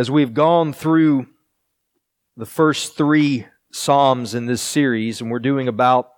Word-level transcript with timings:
as 0.00 0.10
we've 0.10 0.32
gone 0.32 0.72
through 0.72 1.26
the 2.34 2.46
first 2.46 2.96
three 2.96 3.44
Psalms 3.70 4.34
in 4.34 4.46
this 4.46 4.62
series, 4.62 5.20
and 5.20 5.30
we're 5.30 5.38
doing 5.38 5.68
about, 5.68 6.08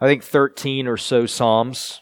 I 0.00 0.08
think, 0.08 0.24
13 0.24 0.88
or 0.88 0.96
so 0.96 1.26
Psalms. 1.26 2.00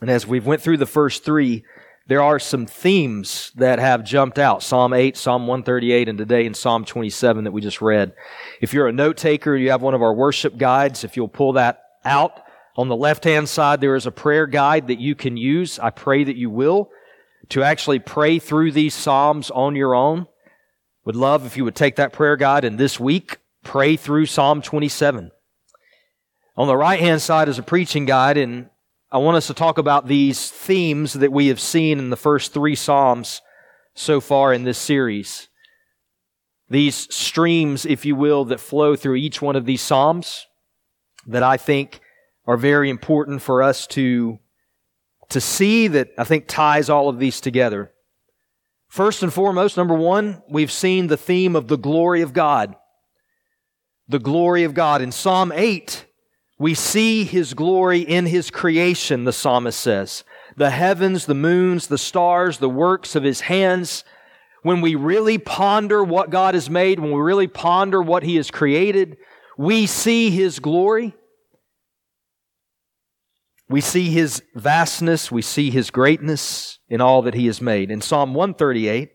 And 0.00 0.08
as 0.08 0.26
we've 0.26 0.46
went 0.46 0.62
through 0.62 0.78
the 0.78 0.86
first 0.86 1.22
three, 1.22 1.64
there 2.06 2.22
are 2.22 2.38
some 2.38 2.64
themes 2.64 3.52
that 3.56 3.78
have 3.78 4.04
jumped 4.04 4.38
out. 4.38 4.62
Psalm 4.62 4.94
8, 4.94 5.18
Psalm 5.18 5.46
138, 5.46 6.08
and 6.08 6.16
today 6.16 6.46
in 6.46 6.54
Psalm 6.54 6.86
27 6.86 7.44
that 7.44 7.52
we 7.52 7.60
just 7.60 7.82
read. 7.82 8.14
If 8.62 8.72
you're 8.72 8.88
a 8.88 8.92
note 8.92 9.18
taker, 9.18 9.54
you 9.54 9.70
have 9.70 9.82
one 9.82 9.92
of 9.92 10.00
our 10.00 10.14
worship 10.14 10.56
guides. 10.56 11.04
If 11.04 11.18
you'll 11.18 11.28
pull 11.28 11.52
that 11.52 11.82
out, 12.06 12.40
on 12.78 12.88
the 12.88 12.96
left 12.96 13.24
hand 13.24 13.50
side, 13.50 13.82
there 13.82 13.96
is 13.96 14.06
a 14.06 14.10
prayer 14.10 14.46
guide 14.46 14.86
that 14.86 14.98
you 14.98 15.14
can 15.14 15.36
use. 15.36 15.78
I 15.78 15.90
pray 15.90 16.24
that 16.24 16.36
you 16.36 16.48
will 16.48 16.90
to 17.50 17.62
actually 17.62 17.98
pray 17.98 18.38
through 18.38 18.72
these 18.72 18.94
Psalms 18.94 19.50
on 19.50 19.76
your 19.76 19.94
own. 19.94 20.26
Would 21.04 21.16
love 21.16 21.46
if 21.46 21.56
you 21.56 21.64
would 21.64 21.76
take 21.76 21.96
that 21.96 22.12
prayer 22.12 22.36
guide 22.36 22.64
and 22.64 22.78
this 22.78 22.98
week 22.98 23.38
pray 23.62 23.96
through 23.96 24.26
Psalm 24.26 24.62
27. 24.62 25.30
On 26.56 26.66
the 26.66 26.76
right 26.76 27.00
hand 27.00 27.20
side 27.20 27.48
is 27.48 27.58
a 27.58 27.62
preaching 27.62 28.06
guide, 28.06 28.36
and 28.36 28.70
I 29.12 29.18
want 29.18 29.36
us 29.36 29.46
to 29.48 29.54
talk 29.54 29.76
about 29.76 30.08
these 30.08 30.50
themes 30.50 31.12
that 31.14 31.32
we 31.32 31.48
have 31.48 31.60
seen 31.60 31.98
in 31.98 32.10
the 32.10 32.16
first 32.16 32.52
three 32.52 32.74
Psalms 32.74 33.42
so 33.94 34.20
far 34.20 34.52
in 34.52 34.64
this 34.64 34.78
series. 34.78 35.48
These 36.68 37.14
streams, 37.14 37.86
if 37.86 38.04
you 38.04 38.16
will, 38.16 38.44
that 38.46 38.60
flow 38.60 38.96
through 38.96 39.16
each 39.16 39.40
one 39.40 39.54
of 39.54 39.66
these 39.66 39.82
Psalms 39.82 40.46
that 41.26 41.42
I 41.42 41.56
think 41.56 42.00
are 42.46 42.56
very 42.56 42.88
important 42.88 43.42
for 43.42 43.62
us 43.62 43.86
to, 43.88 44.38
to 45.30 45.40
see 45.40 45.88
that 45.88 46.10
I 46.18 46.24
think 46.24 46.46
ties 46.46 46.88
all 46.88 47.08
of 47.08 47.18
these 47.18 47.40
together. 47.40 47.92
First 48.88 49.22
and 49.22 49.32
foremost, 49.32 49.76
number 49.76 49.94
one, 49.94 50.42
we've 50.48 50.72
seen 50.72 51.08
the 51.08 51.16
theme 51.16 51.56
of 51.56 51.68
the 51.68 51.76
glory 51.76 52.22
of 52.22 52.32
God. 52.32 52.76
The 54.08 54.18
glory 54.18 54.64
of 54.64 54.74
God. 54.74 55.02
In 55.02 55.10
Psalm 55.10 55.52
8, 55.52 56.06
we 56.58 56.74
see 56.74 57.24
His 57.24 57.54
glory 57.54 58.00
in 58.00 58.26
His 58.26 58.50
creation, 58.50 59.24
the 59.24 59.32
psalmist 59.32 59.80
says. 59.80 60.24
The 60.56 60.70
heavens, 60.70 61.26
the 61.26 61.34
moons, 61.34 61.88
the 61.88 61.98
stars, 61.98 62.58
the 62.58 62.68
works 62.68 63.14
of 63.14 63.24
His 63.24 63.42
hands. 63.42 64.04
When 64.62 64.80
we 64.80 64.94
really 64.94 65.38
ponder 65.38 66.02
what 66.02 66.30
God 66.30 66.54
has 66.54 66.70
made, 66.70 66.98
when 66.98 67.12
we 67.12 67.20
really 67.20 67.48
ponder 67.48 68.00
what 68.00 68.22
He 68.22 68.36
has 68.36 68.50
created, 68.50 69.18
we 69.58 69.86
see 69.86 70.30
His 70.30 70.60
glory. 70.60 71.14
We 73.68 73.80
see 73.80 74.10
his 74.10 74.42
vastness, 74.54 75.32
we 75.32 75.42
see 75.42 75.70
his 75.70 75.90
greatness 75.90 76.78
in 76.88 77.00
all 77.00 77.22
that 77.22 77.34
he 77.34 77.46
has 77.46 77.60
made. 77.60 77.90
In 77.90 78.00
Psalm 78.00 78.32
138, 78.32 79.10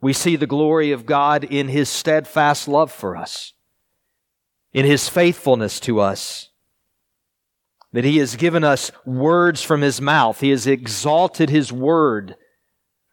we 0.00 0.12
see 0.12 0.36
the 0.36 0.46
glory 0.46 0.92
of 0.92 1.06
God 1.06 1.42
in 1.42 1.68
his 1.68 1.88
steadfast 1.88 2.68
love 2.68 2.92
for 2.92 3.16
us, 3.16 3.52
in 4.72 4.84
his 4.84 5.08
faithfulness 5.08 5.80
to 5.80 5.98
us, 5.98 6.50
that 7.92 8.04
he 8.04 8.18
has 8.18 8.36
given 8.36 8.62
us 8.62 8.92
words 9.04 9.62
from 9.62 9.80
his 9.80 10.00
mouth. 10.00 10.40
He 10.40 10.50
has 10.50 10.66
exalted 10.66 11.50
his 11.50 11.72
word 11.72 12.36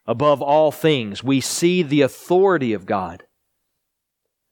above 0.05 0.41
all 0.41 0.71
things. 0.71 1.23
We 1.23 1.41
see 1.41 1.81
the 1.81 2.01
authority 2.01 2.73
of 2.73 2.85
God. 2.85 3.23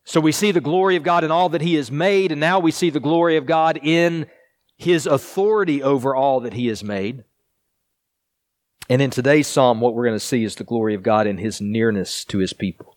So 0.06 0.20
we 0.20 0.32
see 0.32 0.52
the 0.52 0.62
glory 0.62 0.96
of 0.96 1.04
God 1.04 1.24
in 1.24 1.30
all 1.30 1.50
that 1.50 1.62
he 1.62 1.76
has 1.76 1.92
made, 1.92 2.32
and 2.32 2.40
now 2.40 2.60
we 2.60 2.72
see 2.72 2.90
the 2.90 3.00
glory 3.00 3.38
of 3.38 3.46
God 3.46 3.80
in 3.84 4.26
his 4.80 5.06
authority 5.06 5.84
over 5.84 6.16
all 6.16 6.40
that 6.40 6.54
he 6.54 6.68
has 6.68 6.84
made. 6.84 7.26
And 8.90 9.02
in 9.02 9.10
today's 9.10 9.46
psalm, 9.46 9.82
what 9.82 9.94
we're 9.94 10.06
going 10.06 10.16
to 10.16 10.26
see 10.26 10.46
is 10.46 10.56
the 10.56 10.64
glory 10.64 10.96
of 10.96 11.04
God 11.04 11.28
in 11.28 11.38
his 11.38 11.60
nearness 11.60 12.24
to 12.26 12.38
his 12.38 12.54
people. 12.54 12.96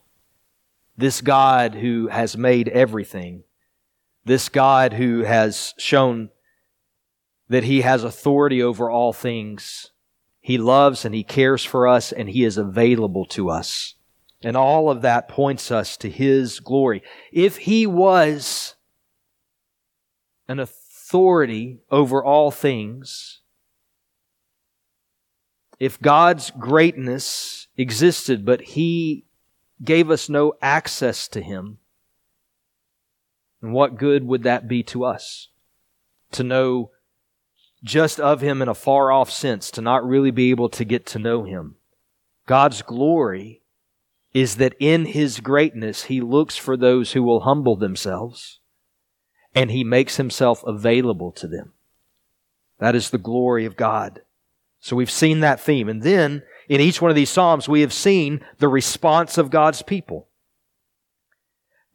This 0.97 1.21
God 1.21 1.75
who 1.75 2.07
has 2.07 2.37
made 2.37 2.69
everything, 2.69 3.43
this 4.25 4.49
God 4.49 4.93
who 4.93 5.25
has 5.25 5.75
shown 5.77 6.31
that 7.49 7.65
he 7.65 7.81
has 7.81 8.05
authority 8.05 8.63
over 8.63 8.89
all 8.89 9.13
things. 9.13 9.91
He 10.41 10.59
loves 10.59 11.05
and 11.05 11.13
he 11.13 11.25
cares 11.25 11.65
for 11.65 11.89
us 11.89 12.13
and 12.13 12.31
he 12.31 12.45
is 12.45 12.57
available 12.57 13.27
to 13.27 13.51
us. 13.51 13.97
And 14.41 14.57
all 14.57 14.89
of 14.89 15.03
that 15.03 15.29
points 15.29 15.73
us 15.73 15.97
to 15.97 16.09
his 16.09 16.61
glory. 16.61 17.03
If 17.33 17.57
he 17.57 17.89
was 17.89 18.77
an 20.47 20.61
authority, 20.61 20.79
authority 21.13 21.79
over 21.91 22.25
all 22.25 22.51
things, 22.51 23.43
if 25.79 26.01
God's 26.01 26.51
greatness 26.53 27.67
existed, 27.77 28.47
but 28.47 28.63
He 28.63 29.27
gave 29.85 30.11
us 30.11 30.31
no 30.31 30.55
access 30.63 31.29
to 31.29 31.43
Him, 31.43 31.77
then 33.61 33.73
what 33.73 33.99
good 33.99 34.25
would 34.27 34.43
that 34.45 34.67
be 34.67 34.83
to 34.85 35.05
us? 35.05 35.49
To 36.33 36.43
know 36.43 36.93
just 37.85 38.19
of 38.19 38.41
Him 38.41 38.63
in 38.63 38.69
a 38.69 38.75
far 38.75 39.13
off 39.13 39.31
sense, 39.31 39.71
to 39.73 39.83
not 39.83 40.09
really 40.09 40.31
be 40.31 40.49
able 40.49 40.71
to 40.71 40.85
get 40.85 41.05
to 41.09 41.19
know 41.19 41.45
Him. 41.45 41.75
God's 42.47 42.81
glory 42.81 43.61
is 44.33 44.57
that 44.57 44.75
in 44.81 45.05
His 45.05 45.41
greatness, 45.41 46.05
He 46.05 46.23
looks 46.23 46.57
for 46.57 46.75
those 46.75 47.13
who 47.13 47.23
will 47.23 47.41
humble 47.41 47.77
themselves 47.77 48.61
and 49.55 49.71
he 49.71 49.85
makes 49.85 50.17
himself 50.17 50.63
available 50.65 51.33
to 51.33 51.47
them. 51.47 51.73
That 52.79 52.95
is 52.95 53.11
the 53.11 53.19
glory 53.19 53.65
of 53.65 53.77
God. 53.77 54.23
So 54.81 54.97
we've 54.97 55.11
seen 55.11 55.41
that 55.41 55.61
theme. 55.61 55.89
And 55.89 56.03
then 56.03 56.43
in 56.69 56.81
each 56.81 57.01
one 57.01 57.11
of 57.11 57.15
these 57.15 57.31
Psalms, 57.31 57.69
we 57.69 57.83
have 57.83 57.93
seen 57.93 58.41
the 58.59 58.69
response 58.69 59.39
of 59.39 59.51
God's 59.51 59.83
people. 59.83 60.29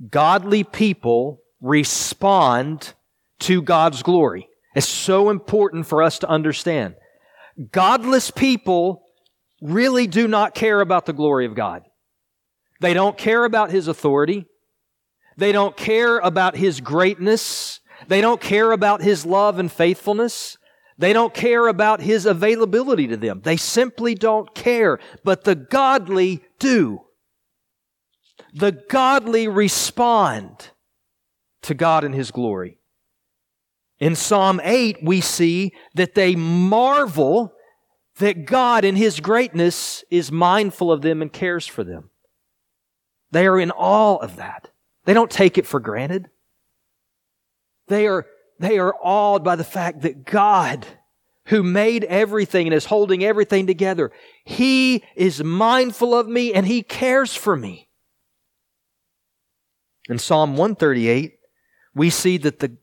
Godly 0.09 0.63
people 0.63 1.41
respond 1.59 2.93
to 3.39 3.61
God's 3.61 4.03
glory. 4.03 4.47
It's 4.75 4.87
so 4.87 5.29
important 5.29 5.87
for 5.87 6.03
us 6.03 6.19
to 6.19 6.29
understand. 6.29 6.95
Godless 7.71 8.29
people 8.29 9.03
really 9.61 10.05
do 10.07 10.27
not 10.27 10.53
care 10.53 10.81
about 10.81 11.05
the 11.05 11.13
glory 11.13 11.45
of 11.45 11.55
God. 11.55 11.83
They 12.79 12.93
don't 12.93 13.17
care 13.17 13.43
about 13.43 13.71
His 13.71 13.87
authority. 13.87 14.45
They 15.37 15.51
don't 15.51 15.77
care 15.77 16.17
about 16.17 16.57
His 16.57 16.81
greatness. 16.81 17.79
They 18.07 18.21
don't 18.21 18.41
care 18.41 18.71
about 18.71 19.01
His 19.01 19.25
love 19.25 19.59
and 19.59 19.71
faithfulness. 19.71 20.57
They 20.97 21.13
don't 21.13 21.33
care 21.33 21.67
about 21.67 22.01
His 22.01 22.25
availability 22.25 23.07
to 23.07 23.17
them. 23.17 23.41
They 23.43 23.57
simply 23.57 24.15
don't 24.15 24.53
care. 24.55 24.99
But 25.23 25.43
the 25.43 25.55
godly 25.55 26.43
do. 26.59 27.01
The 28.53 28.71
godly 28.89 29.47
respond 29.47 30.71
to 31.61 31.75
God 31.75 32.03
and 32.03 32.15
His 32.15 32.31
glory. 32.31 32.79
In 33.99 34.15
Psalm 34.15 34.59
8, 34.63 34.97
we 35.03 35.21
see 35.21 35.71
that 35.95 36.15
they 36.15 36.35
marvel 36.35 37.53
that 38.17 38.45
God 38.45 38.83
in 38.83 38.95
His 38.95 39.19
greatness 39.19 40.03
is 40.09 40.31
mindful 40.31 40.91
of 40.91 41.01
them 41.01 41.21
and 41.21 41.31
cares 41.31 41.67
for 41.67 41.83
them. 41.83 42.09
They 43.31 43.45
are 43.45 43.59
in 43.59 43.71
awe 43.71 44.17
of 44.17 44.37
that. 44.37 44.69
They 45.07 45.13
don't 45.13 45.31
take 45.31 45.57
it 45.57 45.65
for 45.65 45.79
granted. 45.79 46.29
They 47.87 48.07
are, 48.07 48.25
they 48.59 48.77
are 48.77 48.93
awed 49.01 49.41
by 49.41 49.55
the 49.55 49.63
fact 49.63 50.01
that 50.01 50.25
God, 50.25 50.85
who 51.45 51.63
made 51.63 52.03
everything 52.03 52.67
and 52.67 52.73
is 52.73 52.83
holding 52.83 53.23
everything 53.23 53.67
together, 53.67 54.11
He 54.43 55.05
is 55.15 55.41
mindful 55.41 56.13
of 56.13 56.27
me 56.27 56.53
and 56.53 56.67
He 56.67 56.83
cares 56.83 57.33
for 57.33 57.55
me. 57.55 57.87
In 60.09 60.19
Psalm 60.19 60.57
138, 60.57 61.39
we 61.95 62.09
see 62.09 62.35
that 62.39 62.59
the 62.59 62.75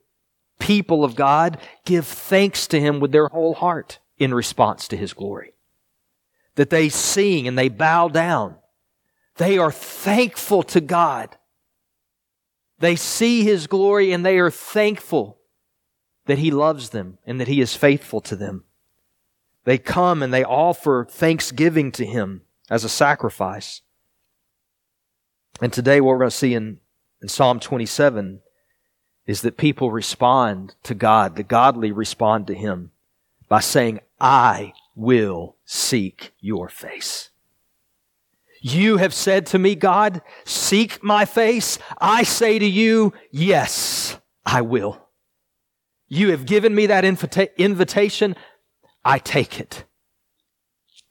people 0.59 1.05
of 1.05 1.17
God 1.17 1.59
give 1.85 2.07
thanks 2.07 2.67
to 2.69 2.81
Him 2.81 3.01
with 3.01 3.13
their 3.13 3.29
whole 3.29 3.53
heart 3.53 3.99
in 4.17 4.33
response 4.33 4.89
to 4.89 4.97
His 4.97 5.13
glory. 5.13 5.53
That 6.55 6.71
they 6.71 6.89
sing 6.89 7.47
and 7.47 7.59
they 7.59 7.69
bow 7.69 8.09
down. 8.09 8.57
They 9.37 9.59
are 9.59 9.71
thankful 9.71 10.63
to 10.63 10.81
God 10.81 11.37
they 12.79 12.97
see 12.97 13.45
His 13.45 13.67
glory 13.67 14.13
and 14.13 14.25
they 14.25 14.39
are 14.39 14.51
thankful 14.51 15.39
that 16.27 16.39
He 16.39 16.51
loves 16.51 16.91
them 16.91 17.19
and 17.27 17.41
that 17.41 17.49
He 17.49 17.61
is 17.61 17.77
faithful 17.77 18.21
to 18.23 18.37
them. 18.37 18.65
They 19.65 19.79
come 19.79 20.23
and 20.23 20.33
they 20.33 20.45
offer 20.45 21.07
thanksgiving 21.09 21.93
to 21.93 22.05
Him 22.05 22.43
as 22.71 22.85
a 22.85 22.89
sacrifice. 22.89 23.83
And 25.61 25.73
today, 25.73 26.01
what 26.01 26.11
we're 26.11 26.19
going 26.19 26.31
to 26.31 26.37
see 26.37 26.55
in, 26.55 26.81
in 27.23 27.29
Psalm 27.29 27.61
27 27.61 28.41
is 29.27 29.43
that 29.43 29.57
people 29.57 29.91
respond 29.91 30.75
to 30.83 30.95
God, 30.95 31.37
the 31.37 31.43
godly 31.43 31.93
respond 31.93 32.47
to 32.49 32.55
Him 32.55 32.91
by 33.49 33.61
saying, 33.61 34.01
I 34.21 34.73
will 34.95 35.57
seek 35.65 36.33
your 36.41 36.69
face. 36.69 37.31
You 38.67 38.97
have 38.97 39.13
said 39.13 39.45
to 39.49 39.59
me, 39.59 39.75
God, 39.75 40.23
seek 40.47 41.05
my 41.05 41.27
face. 41.27 41.79
I 42.01 42.23
say 42.23 42.59
to 42.59 42.65
you, 42.65 43.13
yes, 43.31 44.19
I 44.47 44.63
will. 44.63 45.07
You 46.09 46.31
have 46.31 46.47
given 46.47 46.75
me 46.75 46.87
that 46.87 47.05
invita- 47.05 47.61
invitation. 47.61 48.35
I 49.05 49.19
take 49.19 49.61
it. 49.61 49.85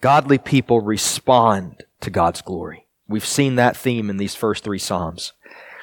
Godly 0.01 0.39
people 0.39 0.81
respond 0.81 1.83
to 2.01 2.09
God's 2.09 2.41
glory. 2.41 2.87
We've 3.07 3.23
seen 3.23 3.53
that 3.57 3.77
theme 3.77 4.09
in 4.09 4.17
these 4.17 4.33
first 4.33 4.63
three 4.63 4.79
Psalms. 4.79 5.33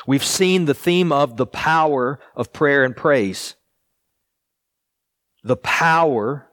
We've 0.09 0.25
seen 0.25 0.65
the 0.65 0.75
theme 0.75 1.13
of 1.13 1.37
the 1.37 1.47
power 1.47 2.19
of 2.35 2.53
prayer 2.53 2.83
and 2.83 2.97
praise. 2.97 3.55
The 5.45 5.57
power 5.57 6.49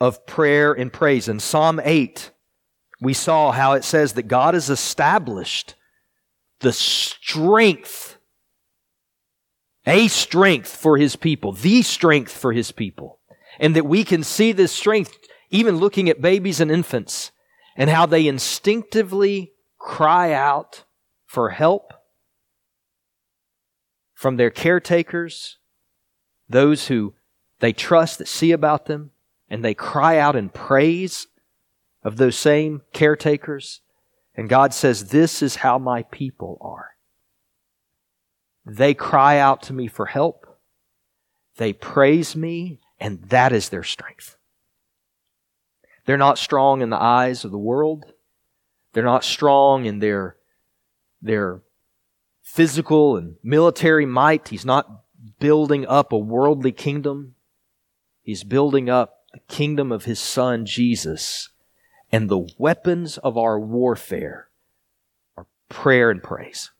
of 0.00 0.26
prayer 0.26 0.72
and 0.72 0.92
praise. 0.92 1.26
In 1.26 1.40
Psalm 1.40 1.80
8, 1.82 2.30
we 3.00 3.14
saw 3.14 3.52
how 3.52 3.72
it 3.72 3.84
says 3.84 4.14
that 4.14 4.28
God 4.28 4.54
has 4.54 4.70
established 4.70 5.74
the 6.60 6.72
strength, 6.72 8.18
a 9.86 10.08
strength 10.08 10.74
for 10.74 10.96
his 10.96 11.14
people, 11.14 11.52
the 11.52 11.82
strength 11.82 12.36
for 12.36 12.52
his 12.52 12.72
people. 12.72 13.20
And 13.60 13.74
that 13.76 13.86
we 13.86 14.04
can 14.04 14.22
see 14.22 14.52
this 14.52 14.72
strength 14.72 15.16
even 15.50 15.76
looking 15.78 16.08
at 16.08 16.20
babies 16.20 16.60
and 16.60 16.70
infants 16.70 17.30
and 17.76 17.88
how 17.88 18.06
they 18.06 18.26
instinctively 18.26 19.52
cry 19.78 20.32
out 20.32 20.84
for 21.26 21.50
help 21.50 21.92
from 24.14 24.36
their 24.36 24.50
caretakers, 24.50 25.58
those 26.48 26.88
who 26.88 27.14
they 27.60 27.72
trust 27.72 28.18
that 28.18 28.26
see 28.26 28.50
about 28.50 28.86
them, 28.86 29.12
and 29.48 29.64
they 29.64 29.74
cry 29.74 30.18
out 30.18 30.34
in 30.34 30.48
praise 30.48 31.27
of 32.08 32.16
those 32.16 32.36
same 32.36 32.80
caretakers. 32.94 33.82
And 34.34 34.48
God 34.48 34.72
says, 34.72 35.10
This 35.10 35.42
is 35.42 35.56
how 35.56 35.78
my 35.78 36.04
people 36.04 36.56
are. 36.62 36.96
They 38.64 38.94
cry 38.94 39.38
out 39.38 39.62
to 39.64 39.74
me 39.74 39.88
for 39.88 40.06
help. 40.06 40.46
They 41.58 41.74
praise 41.74 42.34
me, 42.34 42.80
and 42.98 43.22
that 43.24 43.52
is 43.52 43.68
their 43.68 43.82
strength. 43.82 44.36
They're 46.06 46.16
not 46.16 46.38
strong 46.38 46.80
in 46.80 46.88
the 46.88 47.00
eyes 47.00 47.44
of 47.44 47.50
the 47.50 47.58
world. 47.58 48.06
They're 48.94 49.04
not 49.04 49.22
strong 49.22 49.84
in 49.84 49.98
their, 49.98 50.36
their 51.20 51.60
physical 52.42 53.18
and 53.18 53.36
military 53.42 54.06
might. 54.06 54.48
He's 54.48 54.64
not 54.64 55.02
building 55.38 55.86
up 55.86 56.10
a 56.10 56.18
worldly 56.18 56.72
kingdom. 56.72 57.34
He's 58.22 58.44
building 58.44 58.88
up 58.88 59.24
the 59.34 59.40
kingdom 59.40 59.92
of 59.92 60.06
his 60.06 60.18
son, 60.18 60.64
Jesus. 60.64 61.50
And 62.10 62.28
the 62.28 62.48
weapons 62.58 63.18
of 63.18 63.36
our 63.36 63.58
warfare 63.58 64.48
are 65.36 65.46
prayer 65.68 66.10
and 66.10 66.22
praise. 66.22 66.70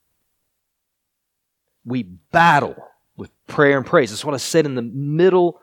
We 1.85 2.03
battle 2.03 2.77
with 3.17 3.31
prayer 3.47 3.77
and 3.77 3.87
praise. 3.87 4.11
That's 4.11 4.25
what 4.25 4.35
I 4.35 4.39
said 4.39 4.67
in 4.67 4.75
the 4.75 4.83
middle 4.83 5.61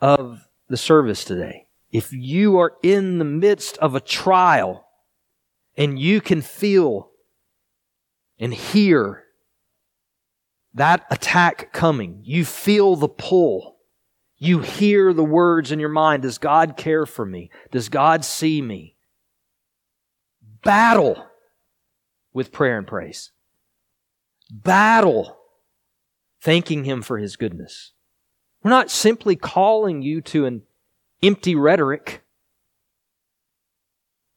of 0.00 0.46
the 0.68 0.76
service 0.76 1.24
today. 1.24 1.66
If 1.92 2.12
you 2.12 2.58
are 2.58 2.74
in 2.82 3.18
the 3.18 3.24
midst 3.24 3.78
of 3.78 3.94
a 3.94 4.00
trial 4.00 4.86
and 5.76 5.98
you 5.98 6.20
can 6.20 6.42
feel 6.42 7.10
and 8.38 8.52
hear 8.52 9.24
that 10.74 11.06
attack 11.10 11.72
coming. 11.72 12.20
You 12.24 12.44
feel 12.44 12.96
the 12.96 13.08
pull. 13.08 13.73
You 14.38 14.60
hear 14.60 15.12
the 15.12 15.24
words 15.24 15.72
in 15.72 15.78
your 15.78 15.88
mind 15.88 16.22
Does 16.22 16.38
God 16.38 16.76
care 16.76 17.06
for 17.06 17.24
me? 17.24 17.50
Does 17.70 17.88
God 17.88 18.24
see 18.24 18.60
me? 18.60 18.96
Battle 20.62 21.26
with 22.32 22.52
prayer 22.52 22.78
and 22.78 22.86
praise. 22.86 23.30
Battle 24.50 25.36
thanking 26.40 26.84
Him 26.84 27.02
for 27.02 27.18
His 27.18 27.36
goodness. 27.36 27.92
We're 28.62 28.70
not 28.70 28.90
simply 28.90 29.36
calling 29.36 30.02
you 30.02 30.20
to 30.22 30.46
an 30.46 30.62
empty 31.22 31.54
rhetoric. 31.54 32.22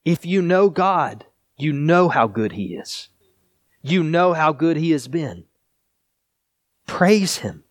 If 0.05 0.25
you 0.25 0.41
know 0.41 0.69
God, 0.69 1.25
you 1.57 1.73
know 1.73 2.07
how 2.09 2.27
good 2.27 2.53
He 2.53 2.75
is. 2.75 3.09
You 3.81 4.03
know 4.03 4.33
how 4.33 4.53
good 4.53 4.77
He 4.77 4.91
has 4.91 5.07
been. 5.07 5.45
Praise 6.85 7.37
Him. 7.37 7.63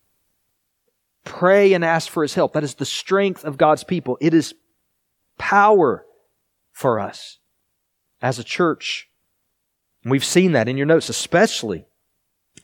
Pray 1.27 1.75
and 1.75 1.85
ask 1.85 2.09
for 2.09 2.23
His 2.23 2.35
help. 2.35 2.55
That 2.55 2.65
is 2.65 2.77
the 2.77 2.87
strength 2.87 3.45
of 3.45 3.59
God's 3.59 3.85
people. 3.85 4.17
It 4.21 4.33
is 4.33 4.55
power 5.37 6.07
for 6.73 6.99
us 6.99 7.39
as 8.23 8.39
a 8.39 8.45
church. 8.45 9.11
We've 10.05 10.25
seen 10.25 10.53
that 10.53 10.69
in 10.69 10.77
your 10.77 10.87
notes, 10.87 11.09
especially. 11.09 11.85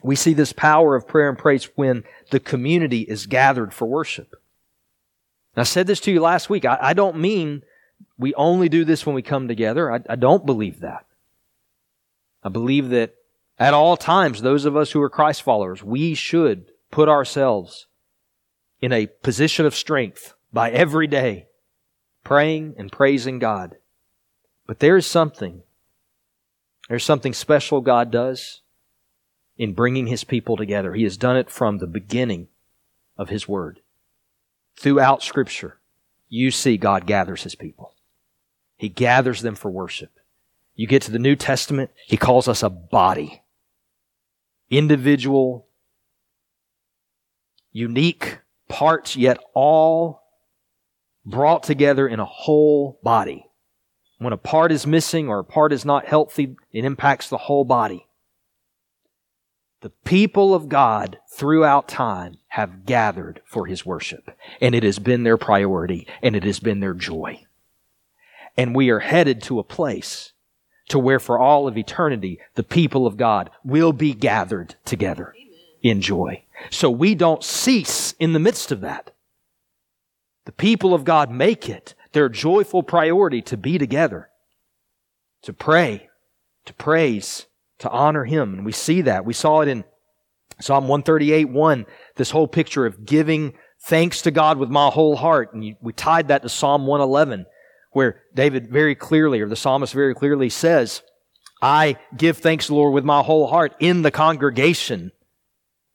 We 0.01 0.15
see 0.15 0.33
this 0.33 0.53
power 0.53 0.95
of 0.95 1.07
prayer 1.07 1.29
and 1.29 1.37
praise 1.37 1.65
when 1.75 2.03
the 2.31 2.39
community 2.39 3.01
is 3.01 3.27
gathered 3.27 3.73
for 3.73 3.85
worship. 3.85 4.33
And 5.55 5.61
I 5.61 5.63
said 5.63 5.85
this 5.85 5.99
to 6.01 6.11
you 6.11 6.21
last 6.21 6.49
week. 6.49 6.65
I, 6.65 6.77
I 6.81 6.93
don't 6.93 7.17
mean 7.17 7.63
we 8.17 8.33
only 8.35 8.69
do 8.69 8.85
this 8.85 9.05
when 9.05 9.13
we 9.13 9.21
come 9.21 9.47
together. 9.47 9.91
I, 9.91 9.99
I 10.09 10.15
don't 10.15 10.45
believe 10.45 10.79
that. 10.79 11.05
I 12.43 12.49
believe 12.49 12.89
that 12.89 13.13
at 13.59 13.73
all 13.73 13.97
times, 13.97 14.41
those 14.41 14.65
of 14.65 14.75
us 14.75 14.91
who 14.91 15.01
are 15.01 15.09
Christ 15.09 15.41
followers, 15.43 15.83
we 15.83 16.15
should 16.15 16.71
put 16.91 17.09
ourselves 17.09 17.87
in 18.83 18.91
a 18.91 19.07
position 19.07 19.65
of 19.65 19.73
strength 19.73 20.33
by 20.51 20.69
every 20.69 21.07
day 21.07 21.47
praying 22.25 22.75
and 22.77 22.91
praising 22.91 23.39
God. 23.39 23.77
But 24.67 24.79
there 24.79 24.97
is 24.97 25.07
something, 25.07 25.63
there's 26.89 27.05
something 27.05 27.31
special 27.31 27.79
God 27.79 28.11
does 28.11 28.59
in 29.57 29.71
bringing 29.71 30.07
His 30.07 30.25
people 30.25 30.57
together. 30.57 30.93
He 30.93 31.03
has 31.03 31.15
done 31.15 31.37
it 31.37 31.49
from 31.49 31.77
the 31.77 31.87
beginning 31.87 32.49
of 33.17 33.29
His 33.29 33.47
Word. 33.47 33.79
Throughout 34.75 35.23
Scripture, 35.23 35.79
you 36.27 36.51
see 36.51 36.75
God 36.75 37.05
gathers 37.05 37.43
His 37.43 37.55
people. 37.55 37.93
He 38.75 38.89
gathers 38.89 39.43
them 39.43 39.55
for 39.55 39.71
worship. 39.71 40.11
You 40.75 40.87
get 40.87 41.03
to 41.03 41.11
the 41.11 41.19
New 41.19 41.37
Testament, 41.37 41.89
He 42.05 42.17
calls 42.17 42.49
us 42.49 42.61
a 42.61 42.69
body 42.69 43.43
individual, 44.69 45.67
unique 47.71 48.39
parts, 48.73 49.15
yet 49.15 49.37
all 49.53 50.23
brought 51.23 51.61
together 51.61 52.07
in 52.07 52.19
a 52.19 52.25
whole 52.25 52.99
body. 53.03 53.45
When 54.17 54.33
a 54.33 54.37
part 54.37 54.71
is 54.71 54.87
missing 54.87 55.29
or 55.29 55.39
a 55.39 55.43
part 55.43 55.71
is 55.71 55.85
not 55.85 56.07
healthy, 56.07 56.55
it 56.71 56.83
impacts 56.83 57.29
the 57.29 57.37
whole 57.37 57.65
body. 57.65 58.07
The 59.81 59.91
people 59.91 60.55
of 60.55 60.69
God 60.69 61.19
throughout 61.31 61.87
time 61.87 62.37
have 62.47 62.87
gathered 62.87 63.41
for 63.45 63.67
His 63.67 63.85
worship, 63.85 64.35
and 64.59 64.73
it 64.73 64.81
has 64.81 64.97
been 64.97 65.21
their 65.21 65.37
priority, 65.37 66.07
and 66.23 66.35
it 66.35 66.43
has 66.43 66.59
been 66.59 66.79
their 66.79 66.95
joy. 66.95 67.45
And 68.57 68.75
we 68.75 68.89
are 68.89 68.99
headed 68.99 69.43
to 69.43 69.59
a 69.59 69.63
place 69.63 70.33
to 70.87 70.97
where 70.97 71.19
for 71.19 71.37
all 71.37 71.67
of 71.67 71.77
eternity 71.77 72.39
the 72.55 72.63
people 72.63 73.05
of 73.05 73.17
God 73.17 73.51
will 73.63 73.93
be 73.93 74.15
gathered 74.15 74.75
together 74.83 75.35
in 75.83 76.01
joy. 76.01 76.43
So 76.71 76.89
we 76.89 77.13
don't 77.13 77.43
cease 77.43 78.13
in 78.19 78.33
the 78.33 78.39
midst 78.39 78.71
of 78.71 78.81
that. 78.81 79.11
The 80.45 80.51
people 80.51 80.93
of 80.93 81.03
God 81.03 81.29
make 81.29 81.69
it 81.69 81.93
their 82.13 82.29
joyful 82.29 82.81
priority 82.81 83.41
to 83.43 83.57
be 83.57 83.77
together, 83.77 84.29
to 85.43 85.53
pray, 85.53 86.09
to 86.65 86.73
praise, 86.73 87.45
to 87.79 87.89
honor 87.89 88.23
Him. 88.23 88.53
And 88.53 88.65
we 88.65 88.71
see 88.71 89.01
that. 89.01 89.25
We 89.25 89.33
saw 89.33 89.61
it 89.61 89.67
in 89.67 89.83
Psalm 90.59 90.87
138 90.87 91.45
1, 91.45 91.85
this 92.15 92.31
whole 92.31 92.47
picture 92.47 92.85
of 92.85 93.05
giving 93.05 93.53
thanks 93.85 94.21
to 94.23 94.31
God 94.31 94.57
with 94.57 94.69
my 94.69 94.89
whole 94.89 95.15
heart. 95.15 95.53
And 95.53 95.75
we 95.81 95.93
tied 95.93 96.29
that 96.29 96.41
to 96.41 96.49
Psalm 96.49 96.87
111 96.87 97.45
where 97.93 98.23
David 98.33 98.69
very 98.69 98.95
clearly, 98.95 99.39
or 99.39 99.47
the 99.47 99.55
psalmist 99.55 99.93
very 99.93 100.13
clearly 100.13 100.49
says, 100.49 101.01
I 101.61 101.97
give 102.17 102.39
thanks, 102.39 102.69
Lord, 102.69 102.93
with 102.93 103.05
my 103.05 103.21
whole 103.21 103.47
heart 103.47 103.75
in 103.79 104.01
the 104.01 104.11
congregation. 104.11 105.11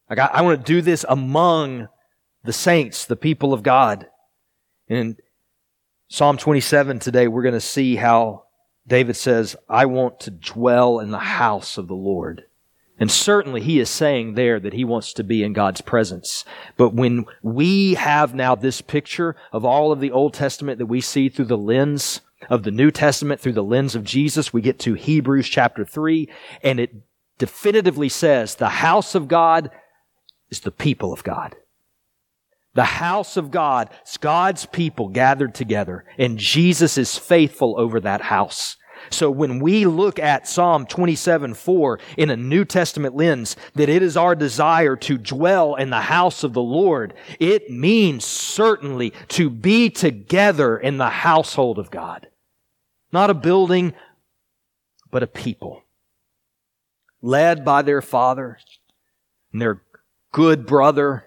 Like 0.09 0.19
I, 0.19 0.27
I 0.27 0.43
want 0.43 0.65
to 0.65 0.73
do 0.73 0.81
this 0.81 1.05
among 1.09 1.89
the 2.45 2.53
saints, 2.53 3.05
the 3.05 3.17
people 3.17 3.53
of 3.53 3.63
God. 3.63 4.07
And 4.89 4.99
In 4.99 5.17
Psalm 6.09 6.39
27 6.39 6.99
today, 6.99 7.29
we're 7.29 7.43
going 7.43 7.53
to 7.55 7.61
see 7.61 7.97
how 7.97 8.45
David 8.87 9.17
says, 9.17 9.55
I 9.69 9.85
want 9.85 10.21
to 10.21 10.31
dwell 10.31 10.99
in 10.99 11.11
the 11.11 11.19
house 11.19 11.77
of 11.77 11.89
the 11.89 11.95
Lord. 11.95 12.45
And 13.01 13.11
certainly 13.11 13.61
he 13.61 13.79
is 13.79 13.91
saying 13.91 14.35
there 14.35 14.59
that 14.59 14.73
he 14.73 14.85
wants 14.85 15.13
to 15.13 15.23
be 15.23 15.45
in 15.45 15.53
God's 15.53 15.81
presence. 15.81 16.45
But 16.77 16.95
when 16.95 17.27
we 17.43 17.95
have 17.95 18.35
now 18.35 18.55
this 18.55 18.81
picture 18.81 19.37
of 19.53 19.65
all 19.65 19.93
of 19.93 20.01
the 20.01 20.11
Old 20.11 20.35
Testament 20.35 20.79
that 20.79 20.87
we 20.87 21.01
see 21.01 21.29
through 21.29 21.45
the 21.45 21.59
lens 21.59 22.23
of 22.49 22.63
the 22.63 22.71
New 22.71 22.91
Testament, 22.91 23.41
through 23.41 23.53
the 23.53 23.63
lens 23.63 23.95
of 23.95 24.05
Jesus, 24.05 24.53
we 24.53 24.63
get 24.63 24.79
to 24.81 24.95
Hebrews 24.95 25.49
chapter 25.49 25.85
3, 25.85 26.29
and 26.63 26.81
it 26.81 26.93
definitively 27.37 28.09
says 28.09 28.55
the 28.55 28.69
house 28.69 29.15
of 29.15 29.29
God 29.29 29.71
is 30.51 30.61
the 30.61 30.71
people 30.71 31.13
of 31.13 31.25
God. 31.25 31.57
The 32.75 32.85
house 32.85 33.37
of 33.37 33.51
God 33.51 33.91
is 34.07 34.17
God's 34.19 34.67
people 34.67 35.09
gathered 35.09 35.55
together, 35.55 36.05
and 36.17 36.39
Jesus 36.39 36.97
is 36.97 37.19
faithful 37.19 37.75
over 37.79 37.99
that 38.01 38.23
house. 38.23 38.77
So 39.11 39.31
when 39.31 39.61
we 39.61 39.87
look 39.87 40.19
at 40.19 40.49
Psalm 40.49 40.87
27 40.87 41.55
4 41.55 42.01
in 42.17 42.31
a 42.31 42.37
New 42.37 42.65
Testament 42.65 43.15
lens, 43.15 43.57
that 43.75 43.89
it 43.89 44.03
is 44.03 44.17
our 44.17 44.35
desire 44.35 44.97
to 44.97 45.17
dwell 45.19 45.75
in 45.77 45.91
the 45.91 46.03
house 46.03 46.45
of 46.45 46.53
the 46.53 46.63
Lord, 46.63 47.15
it 47.39 47.71
means 47.71 48.25
certainly 48.25 49.13
to 49.29 49.51
be 49.51 49.89
together 49.91 50.77
in 50.77 50.99
the 50.99 51.11
household 51.11 51.79
of 51.79 51.91
God. 51.91 52.29
Not 53.13 53.31
a 53.31 53.35
building, 53.35 53.95
but 55.11 55.23
a 55.23 55.27
people. 55.27 55.85
led 57.21 57.65
by 57.65 57.83
their 57.83 58.01
father 58.01 58.59
and 59.53 59.61
their 59.61 59.83
good 60.33 60.67
brother, 60.67 61.25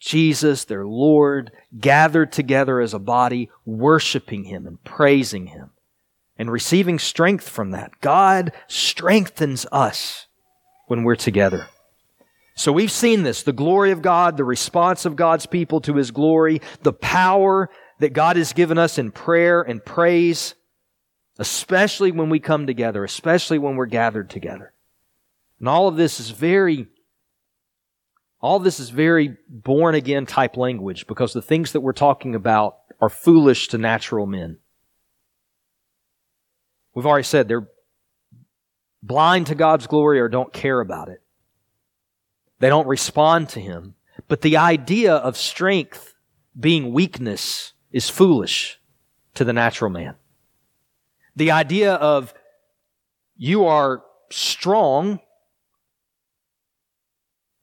Jesus, 0.00 0.64
their 0.64 0.86
Lord, 0.86 1.52
gathered 1.78 2.32
together 2.32 2.80
as 2.80 2.94
a 2.94 2.98
body, 2.98 3.50
worshiping 3.64 4.44
Him 4.44 4.66
and 4.66 4.82
praising 4.84 5.46
Him 5.48 5.70
and 6.38 6.52
receiving 6.52 6.98
strength 6.98 7.48
from 7.48 7.72
that. 7.72 8.00
God 8.00 8.52
strengthens 8.68 9.66
us 9.72 10.26
when 10.86 11.02
we're 11.02 11.16
together. 11.16 11.66
So 12.54 12.72
we've 12.72 12.92
seen 12.92 13.22
this 13.22 13.42
the 13.42 13.52
glory 13.52 13.90
of 13.90 14.02
God, 14.02 14.36
the 14.36 14.44
response 14.44 15.04
of 15.04 15.16
God's 15.16 15.46
people 15.46 15.80
to 15.82 15.94
His 15.94 16.10
glory, 16.10 16.60
the 16.82 16.92
power 16.92 17.70
that 17.98 18.12
God 18.12 18.36
has 18.36 18.52
given 18.52 18.78
us 18.78 18.98
in 18.98 19.10
prayer 19.10 19.62
and 19.62 19.84
praise, 19.84 20.54
especially 21.38 22.12
when 22.12 22.30
we 22.30 22.38
come 22.38 22.66
together, 22.66 23.04
especially 23.04 23.58
when 23.58 23.76
we're 23.76 23.86
gathered 23.86 24.30
together. 24.30 24.72
And 25.58 25.68
all 25.68 25.88
of 25.88 25.96
this 25.96 26.20
is 26.20 26.30
very, 26.30 26.86
all 28.40 28.58
this 28.58 28.78
is 28.78 28.90
very 28.90 29.36
born 29.48 29.94
again 29.94 30.26
type 30.26 30.56
language 30.56 31.06
because 31.06 31.32
the 31.32 31.42
things 31.42 31.72
that 31.72 31.80
we're 31.80 31.92
talking 31.92 32.34
about 32.34 32.76
are 33.00 33.08
foolish 33.08 33.68
to 33.68 33.78
natural 33.78 34.26
men. 34.26 34.58
We've 36.94 37.06
already 37.06 37.24
said 37.24 37.48
they're 37.48 37.68
blind 39.02 39.48
to 39.48 39.54
God's 39.54 39.86
glory 39.86 40.20
or 40.20 40.28
don't 40.28 40.52
care 40.52 40.80
about 40.80 41.08
it. 41.08 41.22
They 42.60 42.68
don't 42.68 42.88
respond 42.88 43.48
to 43.50 43.60
Him. 43.60 43.94
But 44.26 44.40
the 44.40 44.56
idea 44.56 45.14
of 45.14 45.36
strength 45.36 46.14
being 46.58 46.92
weakness 46.92 47.72
is 47.92 48.10
foolish 48.10 48.80
to 49.34 49.44
the 49.44 49.52
natural 49.52 49.90
man. 49.90 50.16
The 51.36 51.52
idea 51.52 51.94
of 51.94 52.34
you 53.36 53.66
are 53.66 54.02
strong, 54.30 55.20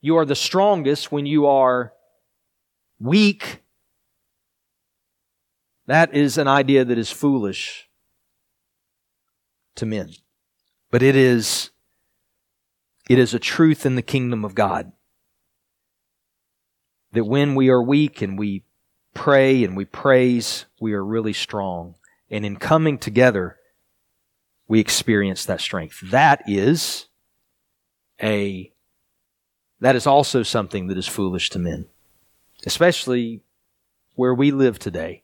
you 0.06 0.18
are 0.18 0.26
the 0.26 0.36
strongest 0.36 1.12
when 1.12 1.26
you 1.26 1.48
are 1.48 1.92
weak, 3.00 3.64
that 5.88 6.14
is 6.14 6.38
an 6.38 6.48
idea 6.48 6.86
that 6.86 7.00
is 7.00 7.10
foolish 7.10 7.90
to 9.74 9.84
men. 9.84 10.12
But 10.92 11.02
it 11.02 11.16
is, 11.16 11.72
it 13.10 13.18
is 13.18 13.34
a 13.34 13.40
truth 13.40 13.84
in 13.84 13.96
the 13.96 14.04
kingdom 14.04 14.46
of 14.46 14.54
God. 14.54 14.92
That 17.14 17.26
when 17.26 17.56
we 17.56 17.70
are 17.70 17.82
weak 17.82 18.22
and 18.22 18.38
we 18.38 18.64
pray 19.16 19.64
and 19.64 19.76
we 19.76 19.86
praise, 19.86 20.68
we 20.80 20.94
are 20.94 21.04
really 21.04 21.34
strong. 21.34 21.96
And 22.30 22.46
in 22.46 22.58
coming 22.58 23.00
together, 23.00 23.58
we 24.68 24.80
experience 24.80 25.46
that 25.46 25.62
strength. 25.62 26.00
That 26.04 26.44
is 26.46 27.08
a, 28.22 28.72
that 29.86 29.96
is 29.96 30.08
also 30.08 30.42
something 30.42 30.88
that 30.88 30.98
is 30.98 31.08
foolish 31.08 31.52
to 31.52 31.60
men, 31.60 31.86
especially 32.66 33.42
where 34.16 34.34
we 34.34 34.50
live 34.50 34.80
today. 34.80 35.22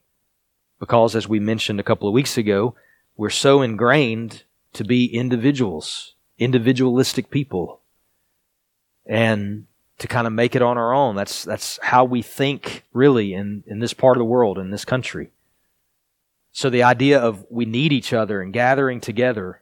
Because 0.78 1.16
as 1.16 1.26
we 1.26 1.40
mentioned 1.40 1.80
a 1.80 1.82
couple 1.82 2.06
of 2.06 2.14
weeks 2.14 2.38
ago, 2.38 2.76
we're 3.16 3.28
so 3.28 3.60
ingrained 3.60 4.44
to 4.74 4.84
be 4.84 5.06
individuals, 5.06 6.14
individualistic 6.38 7.28
people, 7.28 7.80
and 9.04 9.66
to 9.98 10.06
kind 10.06 10.28
of 10.28 10.32
make 10.32 10.54
it 10.54 10.62
on 10.62 10.78
our 10.78 10.94
own. 10.94 11.16
That's, 11.16 11.42
that's 11.42 11.80
how 11.82 12.04
we 12.04 12.22
think 12.22 12.84
really 12.92 13.34
in, 13.34 13.64
in 13.66 13.80
this 13.80 13.92
part 13.92 14.16
of 14.16 14.20
the 14.20 14.26
world, 14.26 14.58
in 14.58 14.70
this 14.70 14.84
country. 14.84 15.32
So 16.52 16.70
the 16.70 16.84
idea 16.84 17.18
of 17.18 17.44
we 17.50 17.64
need 17.64 17.92
each 17.92 18.12
other 18.12 18.40
and 18.40 18.52
gathering 18.52 19.00
together, 19.00 19.60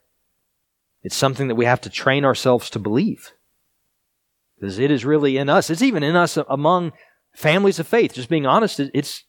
it's 1.03 1.17
something 1.17 1.49
that 1.49 1.55
we 1.55 1.65
have 1.65 1.81
to 1.81 1.89
train 1.89 2.27
ourselves 2.27 2.69
to 2.69 2.79
believe. 2.79 3.33
Because 4.61 4.79
it 4.79 4.91
is 4.91 5.05
really 5.05 5.39
in 5.39 5.49
us. 5.49 5.71
It's 5.71 5.83
even 5.83 6.03
in 6.03 6.15
us 6.15 6.37
among 6.37 6.93
families 7.33 7.79
of 7.79 7.87
faith. 7.87 8.13
Just 8.13 8.29
being 8.29 8.47
honest, 8.47 8.79
it's 8.79 9.25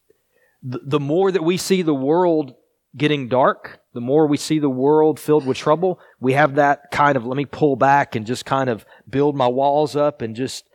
the 0.62 1.00
more 1.00 1.32
that 1.32 1.44
we 1.44 1.58
see 1.58 1.82
the 1.82 1.96
world 1.96 2.54
getting 2.96 3.30
dark, 3.30 3.80
the 3.94 4.02
more 4.02 4.28
we 4.28 4.38
see 4.38 4.60
the 4.60 4.70
world 4.70 5.20
filled 5.20 5.46
with 5.46 5.58
trouble, 5.58 6.00
we 6.20 6.34
have 6.34 6.56
that 6.56 6.92
kind 6.92 7.16
of 7.16 7.26
let 7.26 7.38
me 7.38 7.46
pull 7.46 7.78
back 7.78 8.16
and 8.16 8.28
just 8.28 8.46
kind 8.46 8.70
of 8.70 8.86
build 9.10 9.36
my 9.36 9.48
walls 9.48 9.96
up 9.96 10.22
and 10.22 10.36
just 10.36 10.66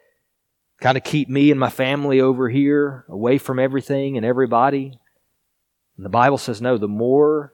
kind 0.80 0.96
of 0.96 1.04
keep 1.04 1.28
me 1.28 1.50
and 1.50 1.60
my 1.60 1.70
family 1.70 2.20
over 2.20 2.48
here 2.48 3.04
away 3.08 3.36
from 3.38 3.58
everything 3.58 4.16
and 4.16 4.24
everybody. 4.24 4.98
And 5.96 6.04
the 6.04 6.10
Bible 6.10 6.38
says, 6.38 6.62
no, 6.62 6.78
the 6.78 6.88
more 6.88 7.52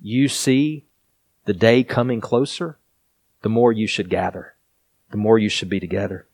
you 0.00 0.28
see 0.28 0.84
the 1.46 1.54
day 1.54 1.82
coming 1.82 2.20
closer, 2.20 2.78
the 3.42 3.48
more 3.48 3.72
you 3.72 3.86
should 3.86 4.10
gather, 4.10 4.54
the 5.10 5.16
more 5.16 5.38
you 5.38 5.48
should 5.48 5.68
be 5.68 5.80
together. 5.80 6.26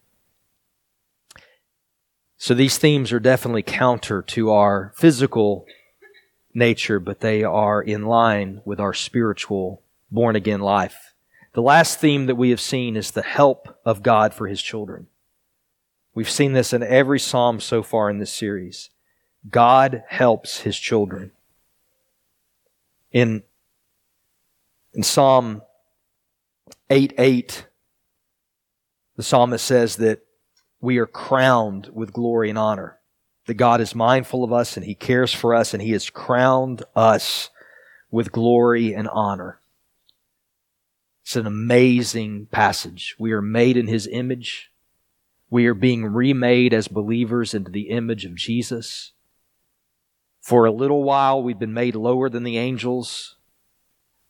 So 2.36 2.54
these 2.54 2.78
themes 2.78 3.12
are 3.12 3.20
definitely 3.20 3.62
counter 3.62 4.20
to 4.22 4.50
our 4.50 4.92
physical 4.96 5.66
nature, 6.52 6.98
but 6.98 7.20
they 7.20 7.44
are 7.44 7.80
in 7.80 8.06
line 8.06 8.60
with 8.64 8.80
our 8.80 8.92
spiritual 8.92 9.82
born 10.10 10.36
again 10.36 10.60
life. 10.60 11.14
The 11.52 11.62
last 11.62 12.00
theme 12.00 12.26
that 12.26 12.34
we 12.34 12.50
have 12.50 12.60
seen 12.60 12.96
is 12.96 13.10
the 13.10 13.22
help 13.22 13.78
of 13.84 14.02
God 14.02 14.34
for 14.34 14.48
his 14.48 14.60
children. 14.60 15.06
We've 16.14 16.30
seen 16.30 16.52
this 16.52 16.72
in 16.72 16.82
every 16.82 17.20
psalm 17.20 17.60
so 17.60 17.82
far 17.82 18.10
in 18.10 18.18
this 18.18 18.32
series. 18.32 18.90
God 19.48 20.04
helps 20.08 20.60
his 20.60 20.78
children. 20.78 21.32
In, 23.12 23.42
in 24.94 25.02
Psalm 25.02 25.62
8 26.90 27.14
8, 27.18 27.66
the 29.22 29.28
psalmist 29.28 29.64
says 29.64 29.98
that 29.98 30.18
we 30.80 30.98
are 30.98 31.06
crowned 31.06 31.88
with 31.94 32.12
glory 32.12 32.50
and 32.50 32.58
honor 32.58 32.98
that 33.46 33.54
God 33.54 33.80
is 33.80 33.94
mindful 33.94 34.42
of 34.42 34.52
us 34.52 34.76
and 34.76 34.84
He 34.84 34.96
cares 34.96 35.32
for 35.32 35.54
us 35.54 35.72
and 35.72 35.80
He 35.80 35.92
has 35.92 36.10
crowned 36.10 36.82
us 36.96 37.48
with 38.10 38.32
glory 38.32 38.92
and 38.92 39.06
honor. 39.06 39.60
It's 41.22 41.36
an 41.36 41.46
amazing 41.46 42.48
passage. 42.50 43.14
We 43.16 43.30
are 43.30 43.40
made 43.40 43.76
in 43.76 43.86
His 43.86 44.08
image. 44.08 44.72
We 45.50 45.66
are 45.66 45.74
being 45.74 46.04
remade 46.04 46.74
as 46.74 46.88
believers 46.88 47.54
into 47.54 47.70
the 47.70 47.90
image 47.90 48.24
of 48.24 48.34
Jesus. 48.34 49.12
For 50.40 50.64
a 50.64 50.72
little 50.72 51.04
while, 51.04 51.40
we've 51.40 51.60
been 51.60 51.72
made 51.72 51.94
lower 51.94 52.28
than 52.28 52.42
the 52.42 52.58
angels, 52.58 53.36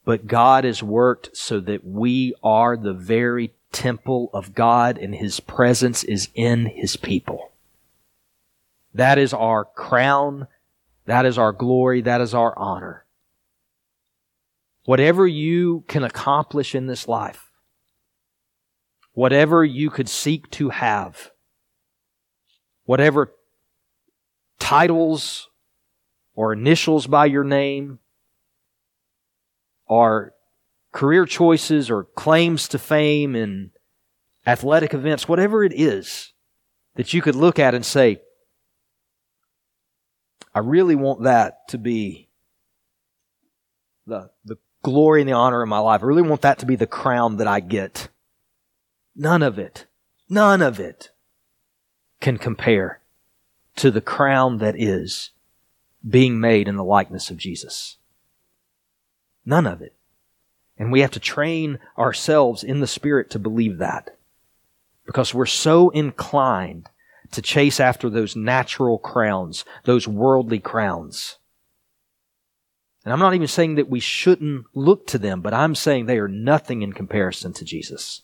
but 0.04 0.26
God 0.26 0.64
has 0.64 0.82
worked 0.82 1.34
so 1.34 1.60
that 1.60 1.82
we 1.82 2.34
are 2.42 2.76
the 2.76 2.92
very 2.92 3.54
temple 3.72 4.30
of 4.32 4.54
God 4.54 4.98
and 4.98 5.14
His 5.14 5.40
presence 5.40 6.04
is 6.04 6.28
in 6.34 6.66
His 6.66 6.96
people. 6.96 7.52
That 8.94 9.18
is 9.18 9.32
our 9.32 9.64
crown. 9.64 10.46
That 11.06 11.26
is 11.26 11.38
our 11.38 11.52
glory. 11.52 12.02
That 12.02 12.20
is 12.20 12.34
our 12.34 12.56
honor. 12.58 13.04
Whatever 14.84 15.26
you 15.26 15.84
can 15.88 16.04
accomplish 16.04 16.74
in 16.74 16.86
this 16.86 17.08
life, 17.08 17.50
whatever 19.12 19.64
you 19.64 19.90
could 19.90 20.08
seek 20.08 20.50
to 20.50 20.70
have, 20.70 21.30
whatever 22.84 23.32
titles 24.58 25.48
or 26.34 26.52
initials 26.52 27.06
by 27.06 27.26
your 27.26 27.44
name, 27.44 27.98
or 29.86 30.34
career 30.92 31.26
choices 31.26 31.90
or 31.90 32.04
claims 32.04 32.68
to 32.68 32.78
fame 32.78 33.34
in 33.34 33.70
athletic 34.46 34.94
events, 34.94 35.26
whatever 35.26 35.64
it 35.64 35.72
is 35.74 36.32
that 36.94 37.12
you 37.12 37.22
could 37.22 37.34
look 37.34 37.58
at 37.58 37.74
and 37.74 37.84
say, 37.84 38.20
I 40.54 40.58
really 40.58 40.94
want 40.94 41.22
that 41.22 41.68
to 41.68 41.78
be 41.78 42.28
the, 44.06 44.30
the 44.44 44.56
glory 44.82 45.22
and 45.22 45.28
the 45.28 45.34
honor 45.34 45.62
of 45.62 45.68
my 45.68 45.78
life. 45.78 46.02
I 46.02 46.06
really 46.06 46.22
want 46.22 46.42
that 46.42 46.58
to 46.58 46.66
be 46.66 46.76
the 46.76 46.86
crown 46.86 47.38
that 47.38 47.46
I 47.46 47.60
get. 47.60 48.08
None 49.16 49.42
of 49.42 49.58
it, 49.58 49.86
none 50.28 50.60
of 50.60 50.78
it 50.78 51.10
can 52.20 52.36
compare 52.36 53.00
to 53.76 53.90
the 53.90 54.00
crown 54.00 54.58
that 54.58 54.74
is 54.78 55.30
being 56.06 56.38
made 56.40 56.68
in 56.68 56.76
the 56.76 56.84
likeness 56.84 57.30
of 57.30 57.36
Jesus. 57.36 57.96
None 59.46 59.66
of 59.66 59.80
it. 59.80 59.94
And 60.78 60.90
we 60.90 61.00
have 61.00 61.10
to 61.12 61.20
train 61.20 61.78
ourselves 61.98 62.64
in 62.64 62.80
the 62.80 62.86
Spirit 62.86 63.30
to 63.30 63.38
believe 63.38 63.78
that. 63.78 64.16
Because 65.06 65.34
we're 65.34 65.46
so 65.46 65.90
inclined 65.90 66.88
to 67.32 67.42
chase 67.42 67.80
after 67.80 68.08
those 68.08 68.36
natural 68.36 68.98
crowns, 68.98 69.64
those 69.84 70.06
worldly 70.06 70.58
crowns. 70.58 71.38
And 73.04 73.12
I'm 73.12 73.18
not 73.18 73.34
even 73.34 73.48
saying 73.48 73.74
that 73.76 73.88
we 73.88 74.00
shouldn't 74.00 74.66
look 74.74 75.06
to 75.08 75.18
them, 75.18 75.40
but 75.40 75.54
I'm 75.54 75.74
saying 75.74 76.06
they 76.06 76.18
are 76.18 76.28
nothing 76.28 76.82
in 76.82 76.92
comparison 76.92 77.52
to 77.54 77.64
Jesus. 77.64 78.22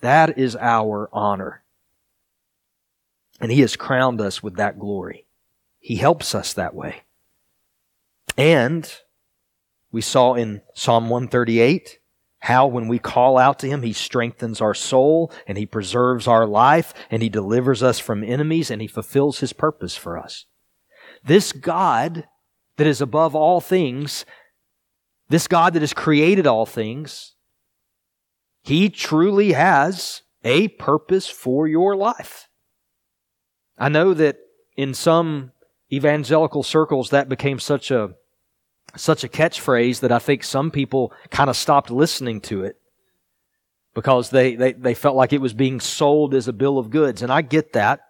That 0.00 0.38
is 0.38 0.56
our 0.56 1.10
honor. 1.12 1.62
And 3.40 3.52
He 3.52 3.60
has 3.60 3.76
crowned 3.76 4.20
us 4.20 4.42
with 4.42 4.56
that 4.56 4.78
glory. 4.78 5.26
He 5.80 5.96
helps 5.96 6.34
us 6.34 6.52
that 6.54 6.74
way. 6.74 7.02
And 8.38 8.90
we 9.92 10.00
saw 10.00 10.34
in 10.34 10.62
Psalm 10.74 11.08
138 11.08 11.98
How, 12.40 12.66
when 12.66 12.88
we 12.88 12.98
call 12.98 13.38
out 13.38 13.58
to 13.60 13.68
Him, 13.68 13.82
He 13.82 13.92
strengthens 13.92 14.60
our 14.60 14.74
soul 14.74 15.32
and 15.46 15.56
He 15.56 15.66
preserves 15.66 16.26
our 16.26 16.46
life 16.46 16.92
and 17.10 17.22
He 17.22 17.28
delivers 17.28 17.82
us 17.82 17.98
from 17.98 18.24
enemies 18.24 18.70
and 18.70 18.80
He 18.80 18.88
fulfills 18.88 19.40
His 19.40 19.52
purpose 19.52 19.96
for 19.96 20.18
us. 20.18 20.46
This 21.24 21.52
God 21.52 22.26
that 22.76 22.86
is 22.86 23.00
above 23.00 23.34
all 23.34 23.60
things, 23.60 24.24
this 25.28 25.48
God 25.48 25.72
that 25.74 25.82
has 25.82 25.94
created 25.94 26.46
all 26.46 26.66
things, 26.66 27.34
He 28.62 28.90
truly 28.90 29.52
has 29.52 30.22
a 30.44 30.68
purpose 30.68 31.28
for 31.28 31.66
your 31.66 31.96
life. 31.96 32.48
I 33.78 33.88
know 33.88 34.14
that 34.14 34.38
in 34.76 34.94
some 34.94 35.52
evangelical 35.92 36.62
circles 36.62 37.10
that 37.10 37.28
became 37.28 37.58
such 37.58 37.90
a 37.90 38.14
such 38.96 39.24
a 39.24 39.28
catchphrase 39.28 40.00
that 40.00 40.12
I 40.12 40.18
think 40.18 40.42
some 40.42 40.70
people 40.70 41.12
kind 41.30 41.50
of 41.50 41.56
stopped 41.56 41.90
listening 41.90 42.40
to 42.42 42.64
it 42.64 42.76
because 43.94 44.30
they, 44.30 44.56
they, 44.56 44.72
they 44.72 44.94
felt 44.94 45.16
like 45.16 45.32
it 45.32 45.40
was 45.40 45.54
being 45.54 45.80
sold 45.80 46.34
as 46.34 46.48
a 46.48 46.52
bill 46.52 46.78
of 46.78 46.90
goods. 46.90 47.22
And 47.22 47.32
I 47.32 47.42
get 47.42 47.72
that. 47.72 48.00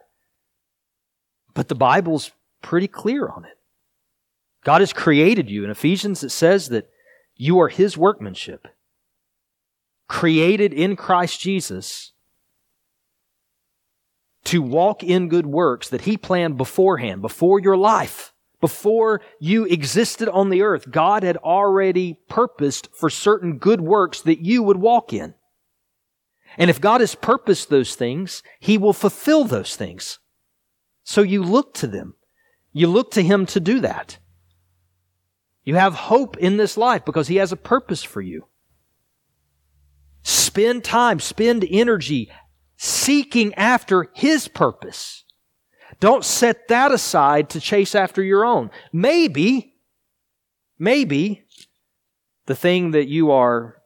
But 1.55 1.69
the 1.69 1.75
Bible's 1.75 2.33
pretty 2.61 2.89
clear 2.89 3.29
on 3.29 3.45
it. 3.45 3.57
God 4.65 4.81
has 4.81 4.93
created 4.93 5.49
you. 5.49 5.63
In 5.65 5.71
Ephesians, 5.71 6.25
it 6.25 6.31
says 6.31 6.71
that 6.71 6.91
you 7.37 7.61
are 7.61 7.69
His 7.69 7.97
workmanship, 7.97 8.67
created 10.09 10.73
in 10.73 10.97
Christ 10.97 11.41
Jesus 11.41 12.13
to 14.45 14.61
walk 14.61 15.03
in 15.05 15.29
good 15.29 15.47
works 15.47 15.89
that 15.89 16.03
He 16.03 16.17
planned 16.17 16.57
beforehand, 16.57 17.23
before 17.23 17.61
your 17.61 17.77
life. 17.77 18.33
Before 18.61 19.21
you 19.39 19.65
existed 19.67 20.29
on 20.29 20.49
the 20.49 20.63
earth, 20.63 20.91
God 20.91 21.23
had 21.23 21.37
already 21.37 22.19
purposed 22.29 22.89
for 22.95 23.11
certain 23.11 23.59
good 23.59 23.81
works 23.81 24.23
that 24.23 24.41
you 24.41 24.63
would 24.63 24.79
walk 24.79 25.13
in. 25.13 25.35
And 26.57 26.71
if 26.71 26.81
God 26.81 27.01
has 27.01 27.15
purposed 27.15 27.69
those 27.69 27.95
things, 27.95 28.43
He 28.59 28.79
will 28.79 28.95
fulfill 28.95 29.45
those 29.45 29.77
things. 29.77 30.19
So 31.05 31.21
you 31.21 31.43
look 31.43 31.75
to 31.75 31.87
them. 31.87 32.15
You 32.73 32.89
look 32.89 33.11
to 33.13 33.23
Him 33.23 33.45
to 33.47 33.61
do 33.61 33.81
that. 33.81 34.19
You 35.65 35.75
have 35.75 35.95
hope 35.95 36.37
in 36.39 36.57
this 36.57 36.77
life 36.77 37.05
because 37.05 37.29
He 37.29 37.37
has 37.37 37.53
a 37.53 37.57
purpose 37.57 38.03
for 38.03 38.23
you. 38.23 38.47
Spend 40.23 40.83
time, 40.83 41.21
spend 41.21 41.67
energy 41.71 42.31
seeking 42.79 43.53
after 43.55 44.09
His 44.15 44.49
purpose. 44.49 45.25
Don't 46.01 46.25
set 46.25 46.69
that 46.69 46.93
aside 46.93 47.51
to 47.51 47.61
chase 47.61 47.95
after 47.95 48.23
your 48.23 48.45
own. 48.45 48.71
Maybe, 48.93 49.75
maybe 50.79 51.45
the 52.47 52.55
thing 52.55 52.91
that 52.93 53.09
you 53.09 53.31
are 53.31 53.77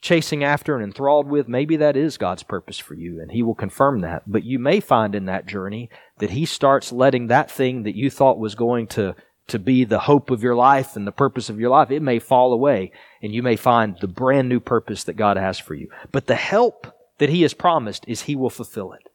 chasing 0.00 0.44
after 0.44 0.74
and 0.74 0.84
enthralled 0.84 1.26
with, 1.26 1.48
maybe 1.48 1.76
that 1.76 1.96
is 1.96 2.18
God's 2.18 2.42
purpose 2.42 2.78
for 2.78 2.94
you, 2.94 3.20
and 3.20 3.30
He 3.30 3.42
will 3.42 3.54
confirm 3.54 4.00
that. 4.00 4.22
But 4.26 4.44
you 4.44 4.58
may 4.58 4.80
find 4.80 5.14
in 5.14 5.24
that 5.26 5.46
journey 5.46 5.88
that 6.18 6.30
He 6.30 6.44
starts 6.44 6.92
letting 6.92 7.28
that 7.28 7.50
thing 7.50 7.84
that 7.84 7.96
you 7.96 8.10
thought 8.10 8.38
was 8.38 8.54
going 8.54 8.86
to, 8.88 9.14
to 9.48 9.58
be 9.58 9.84
the 9.84 10.00
hope 10.00 10.30
of 10.30 10.42
your 10.42 10.54
life 10.54 10.96
and 10.96 11.06
the 11.06 11.12
purpose 11.12 11.48
of 11.48 11.58
your 11.58 11.70
life, 11.70 11.90
it 11.90 12.02
may 12.02 12.18
fall 12.18 12.52
away, 12.52 12.92
and 13.22 13.34
you 13.34 13.42
may 13.42 13.56
find 13.56 13.96
the 14.00 14.08
brand 14.08 14.48
new 14.48 14.60
purpose 14.60 15.04
that 15.04 15.16
God 15.16 15.36
has 15.36 15.58
for 15.58 15.74
you. 15.74 15.88
But 16.12 16.26
the 16.26 16.34
help 16.34 16.86
that 17.18 17.30
He 17.30 17.42
has 17.42 17.54
promised 17.54 18.04
is 18.06 18.22
He 18.22 18.36
will 18.36 18.50
fulfill 18.50 18.92
it. 18.92 19.08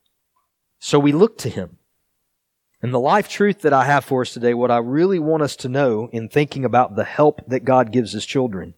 So 0.79 0.98
we 0.98 1.12
look 1.12 1.38
to 1.39 1.50
Him. 1.50 1.78
And 2.81 2.93
the 2.93 3.00
life 3.00 3.27
truth 3.27 3.62
that 3.62 3.74
I 3.74 3.86
have 3.86 4.05
for 4.05 4.21
us 4.21 4.33
today, 4.33 4.53
what 4.53 4.71
I 4.71 4.77
really 4.77 5.19
want 5.19 5.43
us 5.43 5.55
to 5.57 5.69
know 5.69 6.09
in 6.12 6.29
thinking 6.29 6.63
about 6.63 6.95
the 6.95 7.03
help 7.03 7.41
that 7.48 7.65
God 7.65 7.91
gives 7.91 8.13
His 8.13 8.25
children, 8.25 8.74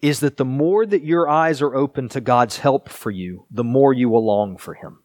is 0.00 0.20
that 0.20 0.38
the 0.38 0.44
more 0.44 0.86
that 0.86 1.04
your 1.04 1.28
eyes 1.28 1.60
are 1.60 1.74
open 1.74 2.08
to 2.10 2.20
God's 2.20 2.58
help 2.58 2.88
for 2.88 3.10
you, 3.10 3.44
the 3.50 3.64
more 3.64 3.92
you 3.92 4.08
will 4.08 4.24
long 4.24 4.56
for 4.56 4.72
Him. 4.72 5.00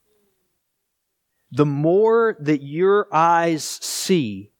The 1.51 1.65
more 1.65 2.37
that 2.39 2.63
your 2.63 3.07
eyes 3.13 3.63
see 3.65 4.51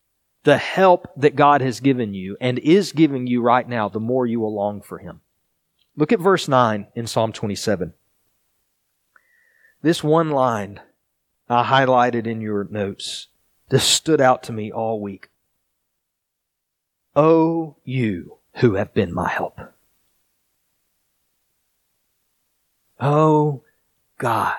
the 0.44 0.58
help 0.58 1.08
that 1.18 1.36
God 1.36 1.62
has 1.62 1.80
given 1.80 2.14
you 2.14 2.38
and 2.42 2.60
is 2.60 2.92
giving 2.92 3.26
you 3.26 3.42
right 3.42 3.68
now, 3.68 3.88
the 3.88 4.00
more 4.00 4.26
you 4.26 4.42
will 4.42 4.54
long 4.54 4.82
for 4.82 5.00
Him. 5.00 5.22
Look 5.96 6.12
at 6.12 6.20
verse 6.20 6.50
9 6.50 6.88
in 6.94 7.08
Psalm 7.08 7.32
27. 7.32 7.94
This 9.82 10.04
one 10.04 10.32
line 10.32 10.82
I 11.50 11.64
highlighted 11.64 12.28
in 12.28 12.42
your 12.42 12.66
notes. 12.66 13.28
This 13.76 13.84
stood 13.84 14.22
out 14.22 14.44
to 14.44 14.54
me 14.54 14.72
all 14.72 15.02
week. 15.02 15.28
Oh, 17.14 17.76
you 17.84 18.38
who 18.60 18.76
have 18.76 18.94
been 18.94 19.14
my 19.14 19.28
help. 19.28 19.60
Oh, 23.02 23.64
God, 24.18 24.56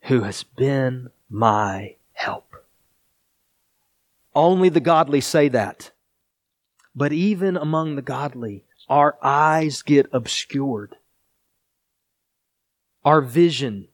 who 0.00 0.22
has 0.22 0.42
been 0.42 1.10
my 1.28 1.94
help. 2.12 2.56
Only 4.34 4.68
the 4.68 4.80
godly 4.80 5.20
say 5.20 5.46
that. 5.46 5.92
But 6.92 7.12
even 7.12 7.56
among 7.56 7.94
the 7.94 8.02
godly, 8.02 8.64
our 8.88 9.16
eyes 9.22 9.82
get 9.82 10.08
obscured. 10.12 10.96
Our 13.04 13.20
vision 13.20 13.89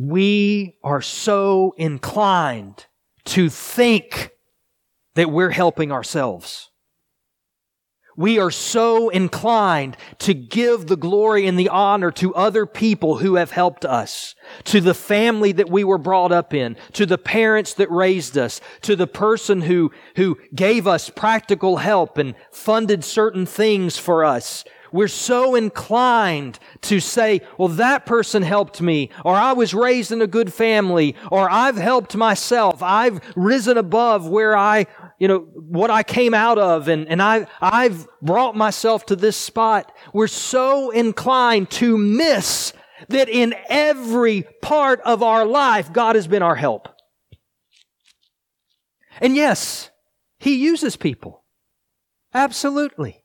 we 0.00 0.78
are 0.82 1.02
so 1.02 1.74
inclined 1.76 2.86
to 3.26 3.50
think 3.50 4.30
that 5.14 5.30
we're 5.30 5.50
helping 5.50 5.92
ourselves. 5.92 6.70
We 8.16 8.38
are 8.38 8.50
so 8.50 9.10
inclined 9.10 9.98
to 10.20 10.32
give 10.32 10.86
the 10.86 10.96
glory 10.96 11.46
and 11.46 11.58
the 11.58 11.68
honor 11.68 12.10
to 12.12 12.34
other 12.34 12.64
people 12.64 13.18
who 13.18 13.34
have 13.34 13.50
helped 13.50 13.84
us, 13.84 14.34
to 14.64 14.80
the 14.80 14.94
family 14.94 15.52
that 15.52 15.68
we 15.68 15.84
were 15.84 15.98
brought 15.98 16.32
up 16.32 16.54
in, 16.54 16.78
to 16.94 17.04
the 17.04 17.18
parents 17.18 17.74
that 17.74 17.90
raised 17.90 18.38
us, 18.38 18.62
to 18.82 18.96
the 18.96 19.06
person 19.06 19.60
who, 19.60 19.92
who 20.16 20.38
gave 20.54 20.86
us 20.86 21.10
practical 21.10 21.76
help 21.76 22.16
and 22.16 22.34
funded 22.50 23.04
certain 23.04 23.44
things 23.44 23.98
for 23.98 24.24
us. 24.24 24.64
We're 24.92 25.08
so 25.08 25.54
inclined 25.54 26.58
to 26.82 27.00
say, 27.00 27.42
well, 27.58 27.68
that 27.68 28.06
person 28.06 28.42
helped 28.42 28.80
me, 28.80 29.10
or 29.24 29.34
I 29.34 29.52
was 29.52 29.74
raised 29.74 30.12
in 30.12 30.22
a 30.22 30.26
good 30.26 30.52
family, 30.52 31.14
or 31.30 31.50
I've 31.50 31.76
helped 31.76 32.16
myself. 32.16 32.82
I've 32.82 33.20
risen 33.36 33.78
above 33.78 34.28
where 34.28 34.56
I, 34.56 34.86
you 35.18 35.28
know, 35.28 35.38
what 35.38 35.90
I 35.90 36.02
came 36.02 36.34
out 36.34 36.58
of, 36.58 36.88
and, 36.88 37.06
and 37.08 37.22
I, 37.22 37.46
I've 37.60 38.06
brought 38.20 38.56
myself 38.56 39.06
to 39.06 39.16
this 39.16 39.36
spot. 39.36 39.92
We're 40.12 40.26
so 40.26 40.90
inclined 40.90 41.70
to 41.72 41.96
miss 41.96 42.72
that 43.08 43.28
in 43.28 43.54
every 43.68 44.42
part 44.60 45.00
of 45.02 45.22
our 45.22 45.44
life, 45.44 45.92
God 45.92 46.16
has 46.16 46.26
been 46.26 46.42
our 46.42 46.56
help. 46.56 46.88
And 49.20 49.36
yes, 49.36 49.90
He 50.38 50.56
uses 50.56 50.96
people. 50.96 51.44
Absolutely 52.32 53.20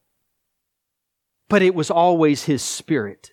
but 1.49 1.62
it 1.62 1.75
was 1.75 1.91
always 1.91 2.43
His 2.43 2.62
Spirit, 2.62 3.31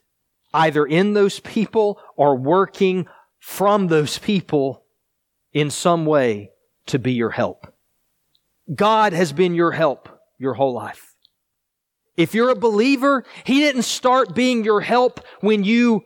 either 0.53 0.85
in 0.85 1.15
those 1.15 1.41
people 1.41 2.01
or 2.17 2.37
working 2.37 3.07
from 3.39 3.89
those 3.89 4.19
people 4.19 4.85
in 5.53 5.71
some 5.71 6.07
way 6.07 6.51
to 6.87 6.99
be 6.99 7.13
your 7.13 7.31
help. 7.31 7.73
God 8.75 9.13
has 9.13 9.33
been 9.33 9.55
your 9.55 9.73
help 9.73 10.09
your 10.39 10.55
whole 10.55 10.73
life. 10.73 11.15
If 12.17 12.35
you're 12.35 12.51
a 12.51 12.57
believer, 12.57 13.25
He 13.45 13.61
didn't 13.61 13.83
start 13.83 14.35
being 14.35 14.65
your 14.65 14.81
help 14.81 15.21
when 15.41 15.65
you 15.65 16.05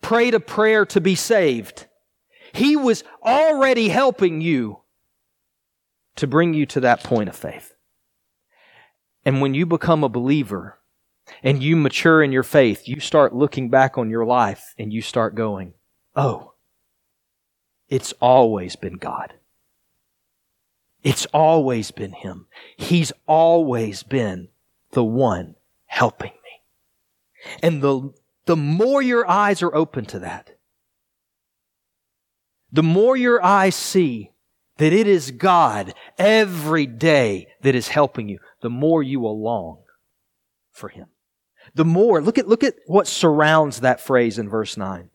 prayed 0.00 0.34
a 0.34 0.40
prayer 0.40 0.86
to 0.86 1.00
be 1.00 1.14
saved. 1.14 1.86
He 2.52 2.76
was 2.76 3.04
already 3.22 3.88
helping 3.88 4.40
you 4.40 4.80
to 6.16 6.26
bring 6.26 6.54
you 6.54 6.66
to 6.66 6.80
that 6.80 7.04
point 7.04 7.28
of 7.28 7.36
faith. 7.36 7.74
And 9.24 9.40
when 9.40 9.54
you 9.54 9.66
become 9.66 10.04
a 10.04 10.08
believer, 10.08 10.77
and 11.42 11.62
you 11.62 11.76
mature 11.76 12.22
in 12.22 12.32
your 12.32 12.42
faith, 12.42 12.88
you 12.88 13.00
start 13.00 13.34
looking 13.34 13.70
back 13.70 13.98
on 13.98 14.10
your 14.10 14.24
life 14.24 14.74
and 14.78 14.92
you 14.92 15.02
start 15.02 15.34
going, 15.34 15.74
oh, 16.16 16.54
it's 17.88 18.12
always 18.20 18.76
been 18.76 18.96
God. 18.96 19.34
It's 21.02 21.26
always 21.26 21.90
been 21.90 22.12
Him. 22.12 22.46
He's 22.76 23.12
always 23.26 24.02
been 24.02 24.48
the 24.90 25.04
one 25.04 25.54
helping 25.86 26.32
me. 26.32 27.54
And 27.62 27.82
the, 27.82 28.12
the 28.46 28.56
more 28.56 29.00
your 29.00 29.28
eyes 29.28 29.62
are 29.62 29.74
open 29.74 30.04
to 30.06 30.18
that, 30.20 30.50
the 32.70 32.82
more 32.82 33.16
your 33.16 33.42
eyes 33.42 33.74
see 33.74 34.32
that 34.76 34.92
it 34.92 35.06
is 35.06 35.30
God 35.30 35.94
every 36.18 36.86
day 36.86 37.48
that 37.62 37.74
is 37.74 37.88
helping 37.88 38.28
you, 38.28 38.38
the 38.60 38.70
more 38.70 39.02
you 39.02 39.20
will 39.20 39.40
long 39.40 39.78
for 40.70 40.88
Him 40.88 41.06
the 41.78 41.84
more, 41.84 42.20
look 42.20 42.38
at, 42.38 42.48
look 42.48 42.64
at 42.64 42.74
what 42.86 43.06
surrounds 43.06 43.82
that 43.82 44.00
phrase 44.00 44.36
in 44.36 44.48
verse 44.48 44.76
9. 44.76 45.10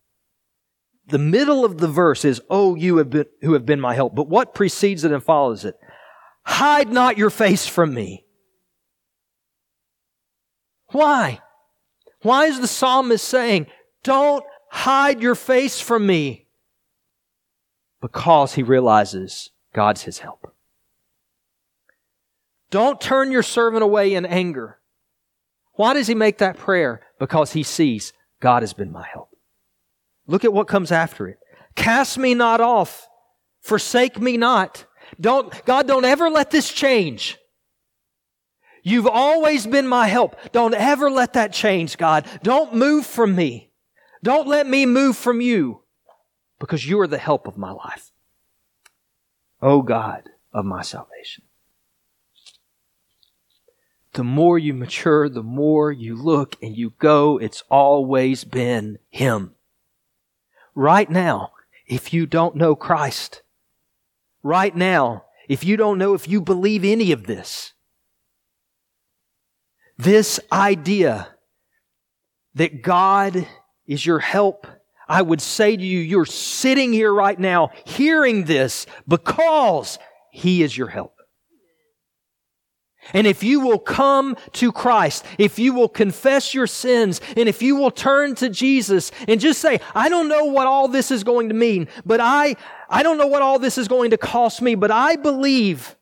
The 1.08 1.17
middle 1.17 1.65
of 1.65 1.78
the 1.78 1.89
verse 1.89 2.23
is, 2.23 2.41
Oh, 2.49 2.76
you 2.76 2.97
have 2.97 3.10
been, 3.10 3.26
who 3.41 3.52
have 3.52 3.65
been 3.65 3.82
my 3.82 3.93
help. 3.93 4.15
But 4.15 4.30
what 4.30 4.56
precedes 4.56 5.04
it 5.04 5.12
and 5.12 5.21
follows 5.21 5.65
it? 5.65 5.76
Hide 6.45 6.89
not 6.89 7.17
your 7.17 7.30
face 7.30 7.67
from 7.67 7.93
me. 7.93 8.26
Why? 10.93 11.41
Why 12.21 12.45
is 12.45 12.62
the 12.62 12.67
psalmist 12.69 13.28
saying, 13.28 13.67
Don't 14.02 14.45
hide 14.69 15.21
your 15.21 15.36
face 15.36 15.82
from 15.82 16.08
me? 16.08 16.47
Because 17.99 18.54
he 18.54 18.63
realizes 18.63 19.52
God's 19.73 20.04
his 20.04 20.19
help. 20.19 20.54
Don't 22.71 23.02
turn 23.02 23.32
your 23.32 23.43
servant 23.43 23.84
away 23.84 24.13
in 24.13 24.26
anger. 24.26 24.80
Why 25.73 25.93
does 25.93 26.07
he 26.07 26.15
make 26.15 26.38
that 26.38 26.57
prayer? 26.57 27.01
Because 27.19 27.53
he 27.53 27.63
sees 27.63 28.13
God 28.39 28.62
has 28.62 28.73
been 28.73 28.91
my 28.91 29.05
help. 29.05 29.29
Look 30.27 30.45
at 30.45 30.53
what 30.53 30.67
comes 30.67 30.91
after 30.91 31.27
it. 31.27 31.39
Cast 31.75 32.17
me 32.17 32.33
not 32.33 32.62
off. 32.62 33.07
Forsake 33.62 34.19
me 34.19 34.38
not. 34.38 34.86
Don't, 35.19 35.65
God, 35.65 35.88
don't 35.88 36.05
ever 36.05 36.29
let 36.29 36.51
this 36.51 36.71
change. 36.71 37.38
You've 38.83 39.07
always 39.07 39.65
been 39.65 39.88
my 39.88 40.07
help. 40.07 40.36
Don't 40.51 40.73
ever 40.73 41.09
let 41.09 41.33
that 41.33 41.53
change, 41.53 41.97
God. 41.97 42.25
Don't 42.43 42.75
move 42.75 43.05
from 43.05 43.33
me. 43.33 43.71
Don't 44.21 44.47
let 44.47 44.67
me 44.67 44.86
move 44.86 45.15
from 45.15 45.41
you 45.41 45.83
because 46.59 46.86
you 46.86 46.99
are 46.99 47.07
the 47.07 47.17
help 47.17 47.47
of 47.47 47.57
my 47.57 47.71
life. 47.71 48.12
O 49.62 49.71
oh 49.71 49.81
God 49.81 50.29
of 50.53 50.65
my 50.65 50.81
salvation. 50.81 51.45
The 54.13 54.23
more 54.23 54.60
you 54.60 54.73
mature, 54.73 55.28
the 55.28 55.43
more 55.43 55.91
you 55.91 56.15
look 56.15 56.56
and 56.62 56.78
you 56.78 56.93
go, 56.99 57.39
it's 57.39 57.63
always 57.69 58.43
been 58.43 58.99
Him. 59.10 59.56
Right 60.76 61.10
now, 61.10 61.52
if 61.88 62.13
you 62.13 62.26
don't 62.26 62.56
know 62.56 62.76
Christ, 62.76 63.41
right 64.43 64.76
now, 64.76 65.26
if 65.49 65.63
you 65.63 65.78
don't 65.78 65.97
know 65.97 66.13
if 66.13 66.28
you 66.28 66.41
believe 66.41 66.84
any 66.84 67.12
of 67.12 67.26
this, 67.26 67.73
this 69.97 70.39
idea 70.52 71.30
that 72.56 72.84
God 72.84 73.47
is 73.88 74.06
your 74.06 74.19
help, 74.19 74.67
I 75.08 75.21
would 75.21 75.41
say 75.41 75.76
to 75.76 75.84
you, 75.84 75.99
you're 75.99 76.26
sitting 76.26 76.93
here 76.93 77.13
right 77.13 77.39
now 77.39 77.71
hearing 77.86 78.45
this 78.45 78.86
because 79.08 79.97
He 80.32 80.62
is 80.62 80.78
your 80.78 80.88
help. 80.88 81.15
And 83.11 83.27
if 83.27 83.43
you 83.43 83.59
will 83.59 83.79
come 83.79 84.37
to 84.53 84.71
Christ, 84.71 85.25
if 85.37 85.59
you 85.59 85.73
will 85.73 85.89
confess 85.89 86.53
your 86.53 86.67
sins, 86.67 87.19
and 87.35 87.49
if 87.49 87.61
you 87.61 87.75
will 87.75 87.91
turn 87.91 88.35
to 88.35 88.49
Jesus 88.49 89.11
and 89.27 89.41
just 89.41 89.59
say, 89.59 89.81
I 89.93 90.07
don't 90.07 90.29
know 90.29 90.45
what 90.45 90.67
all 90.67 90.87
this 90.87 91.11
is 91.11 91.23
going 91.23 91.49
to 91.49 91.55
mean, 91.55 91.89
but 92.05 92.21
I, 92.21 92.55
I 92.89 93.03
don't 93.03 93.17
know 93.17 93.27
what 93.27 93.41
all 93.41 93.59
this 93.59 93.77
is 93.77 93.87
going 93.87 94.11
to 94.11 94.17
cost 94.17 94.61
me, 94.61 94.75
but 94.75 94.91
I 94.91 95.17
believe 95.17 95.97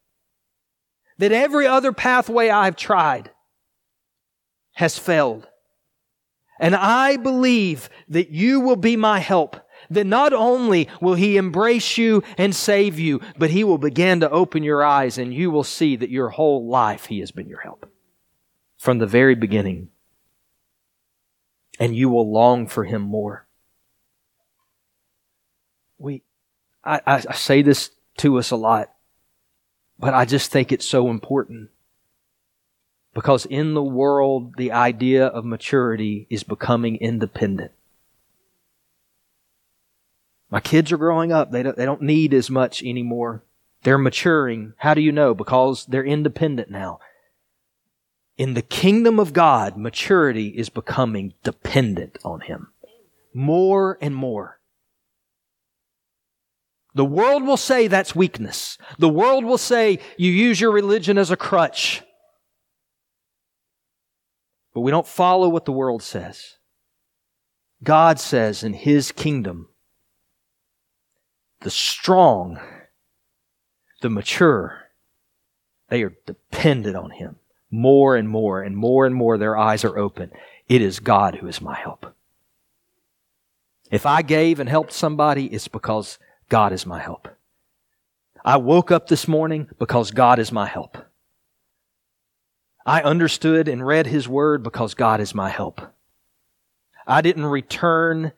that 1.18 1.32
every 1.32 1.66
other 1.66 1.92
pathway 1.92 2.50
I've 2.50 2.76
tried 2.76 3.32
has 4.74 4.98
failed. 4.98 5.48
And 6.60 6.76
I 6.76 7.18
believe 7.18 7.90
that 8.10 8.30
you 8.30 8.60
will 8.60 8.76
be 8.76 8.96
my 8.96 9.20
help 9.20 9.58
that 9.92 10.08
not 10.08 10.34
only 10.34 10.88
will 11.00 11.14
He 11.14 11.38
embrace 11.38 11.98
you 11.98 12.24
and 12.38 12.56
save 12.56 12.98
you, 12.98 13.22
but 13.38 13.52
He 13.52 13.64
will 13.64 13.78
begin 13.78 14.22
to 14.22 14.30
open 14.30 14.64
your 14.64 14.84
eyes 14.84 15.18
and 15.18 15.34
you 15.34 15.52
will 15.52 15.64
see 15.64 15.96
that 15.98 16.10
your 16.10 16.30
whole 16.30 16.68
life 16.68 17.06
He 17.06 17.20
has 17.20 17.32
been 17.32 17.48
your 17.48 17.60
help. 17.60 17.88
From 18.78 18.98
the 18.98 19.06
very 19.06 19.36
beginning. 19.36 19.90
And 21.80 21.96
you 21.96 22.10
will 22.10 22.32
long 22.32 22.68
for 22.68 22.84
Him 22.84 23.02
more. 23.02 23.48
We, 25.98 26.24
I, 26.84 27.02
I 27.06 27.20
say 27.34 27.62
this 27.62 27.92
to 28.18 28.40
us 28.40 28.50
a 28.52 28.56
lot, 28.56 28.92
but 30.00 30.14
I 30.14 30.26
just 30.26 30.52
think 30.52 30.72
it's 30.72 30.88
so 30.88 31.10
important. 31.10 31.70
Because 33.14 33.46
in 33.46 33.74
the 33.74 33.84
world, 33.84 34.56
the 34.56 34.72
idea 34.72 35.28
of 35.28 35.44
maturity 35.44 36.28
is 36.30 36.44
becoming 36.44 36.96
independent. 36.96 37.72
My 40.52 40.60
kids 40.60 40.92
are 40.92 40.98
growing 40.98 41.32
up. 41.32 41.52
They 41.52 41.64
don't, 41.64 41.78
they 41.78 41.86
don't 41.86 42.02
need 42.02 42.34
as 42.34 42.50
much 42.50 42.84
anymore. 42.84 43.44
They're 43.84 43.98
maturing. 43.98 44.74
How 44.78 44.94
do 44.94 45.02
you 45.02 45.14
know? 45.14 45.34
Because 45.34 45.86
they're 45.86 46.06
independent 46.06 46.70
now. 46.70 47.00
In 48.38 48.54
the 48.54 48.62
kingdom 48.62 49.20
of 49.20 49.34
God, 49.34 49.78
maturity 49.78 50.50
is 50.50 50.70
becoming 50.70 51.34
dependent 51.44 52.18
on 52.26 52.42
Him. 52.42 52.68
More 53.34 53.98
and 54.02 54.14
more. 54.14 54.60
The 56.94 57.06
world 57.06 57.44
will 57.44 57.58
say 57.58 57.88
that's 57.88 58.14
weakness. 58.14 58.78
The 59.00 59.10
world 59.10 59.46
will 59.46 59.58
say 59.58 60.00
you 60.18 60.30
use 60.30 60.60
your 60.60 60.72
religion 60.72 61.18
as 61.18 61.32
a 61.32 61.38
crutch. 61.38 62.04
But 64.74 64.82
we 64.82 64.92
don't 64.92 65.08
follow 65.08 65.48
what 65.48 65.64
the 65.64 65.72
world 65.72 66.04
says. 66.04 66.58
God 67.84 68.20
says 68.20 68.64
in 68.64 68.74
His 68.74 69.12
kingdom, 69.12 69.70
the 71.62 71.72
strong, 71.72 72.60
the 74.02 74.10
mature, 74.10 74.84
they 75.90 76.04
are 76.04 76.14
dependent 76.26 76.96
on 76.96 77.12
Him 77.12 77.38
more 77.72 78.18
and 78.18 78.28
more 78.28 78.62
and 78.62 78.76
more 78.76 79.06
and 79.06 79.16
more. 79.16 79.38
Their 79.38 79.58
eyes 79.58 79.86
are 79.86 79.98
open. 79.98 80.32
It 80.68 80.82
is 80.82 81.00
God 81.00 81.36
who 81.36 81.48
is 81.48 81.62
my 81.62 81.76
help. 81.76 82.14
If 83.90 84.06
I 84.06 84.22
gave 84.22 84.60
and 84.60 84.70
helped 84.70 84.94
somebody, 84.94 85.48
it's 85.48 85.68
because 85.68 86.20
God 86.50 86.74
is 86.74 86.86
my 86.86 87.00
help. 87.00 87.28
I 88.44 88.58
woke 88.58 88.92
up 88.92 89.08
this 89.08 89.28
morning 89.28 89.70
because 89.80 90.12
God 90.12 90.40
is 90.40 90.52
my 90.52 90.66
help. 90.66 90.98
I 92.86 93.02
understood 93.02 93.68
and 93.68 93.86
read 93.86 94.08
His 94.08 94.28
Word 94.28 94.64
because 94.64 94.94
God 94.94 95.22
is 95.22 95.36
my 95.36 95.50
help. 95.50 95.82
I 97.06 97.22
didn't 97.22 97.46
return 97.46 98.32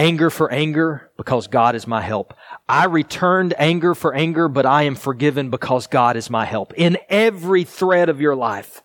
anger 0.00 0.30
for 0.30 0.50
anger 0.50 1.10
because 1.18 1.46
God 1.46 1.74
is 1.74 1.86
my 1.86 2.00
help. 2.00 2.32
I 2.66 2.86
returned 2.86 3.52
anger 3.58 3.94
for 3.94 4.14
anger, 4.14 4.48
but 4.48 4.64
I 4.64 4.84
am 4.84 4.94
forgiven 4.94 5.50
because 5.50 5.86
God 5.86 6.16
is 6.16 6.30
my 6.30 6.46
help. 6.46 6.72
In 6.72 6.96
every 7.10 7.64
thread 7.64 8.08
of 8.08 8.18
your 8.18 8.34
life, 8.34 8.82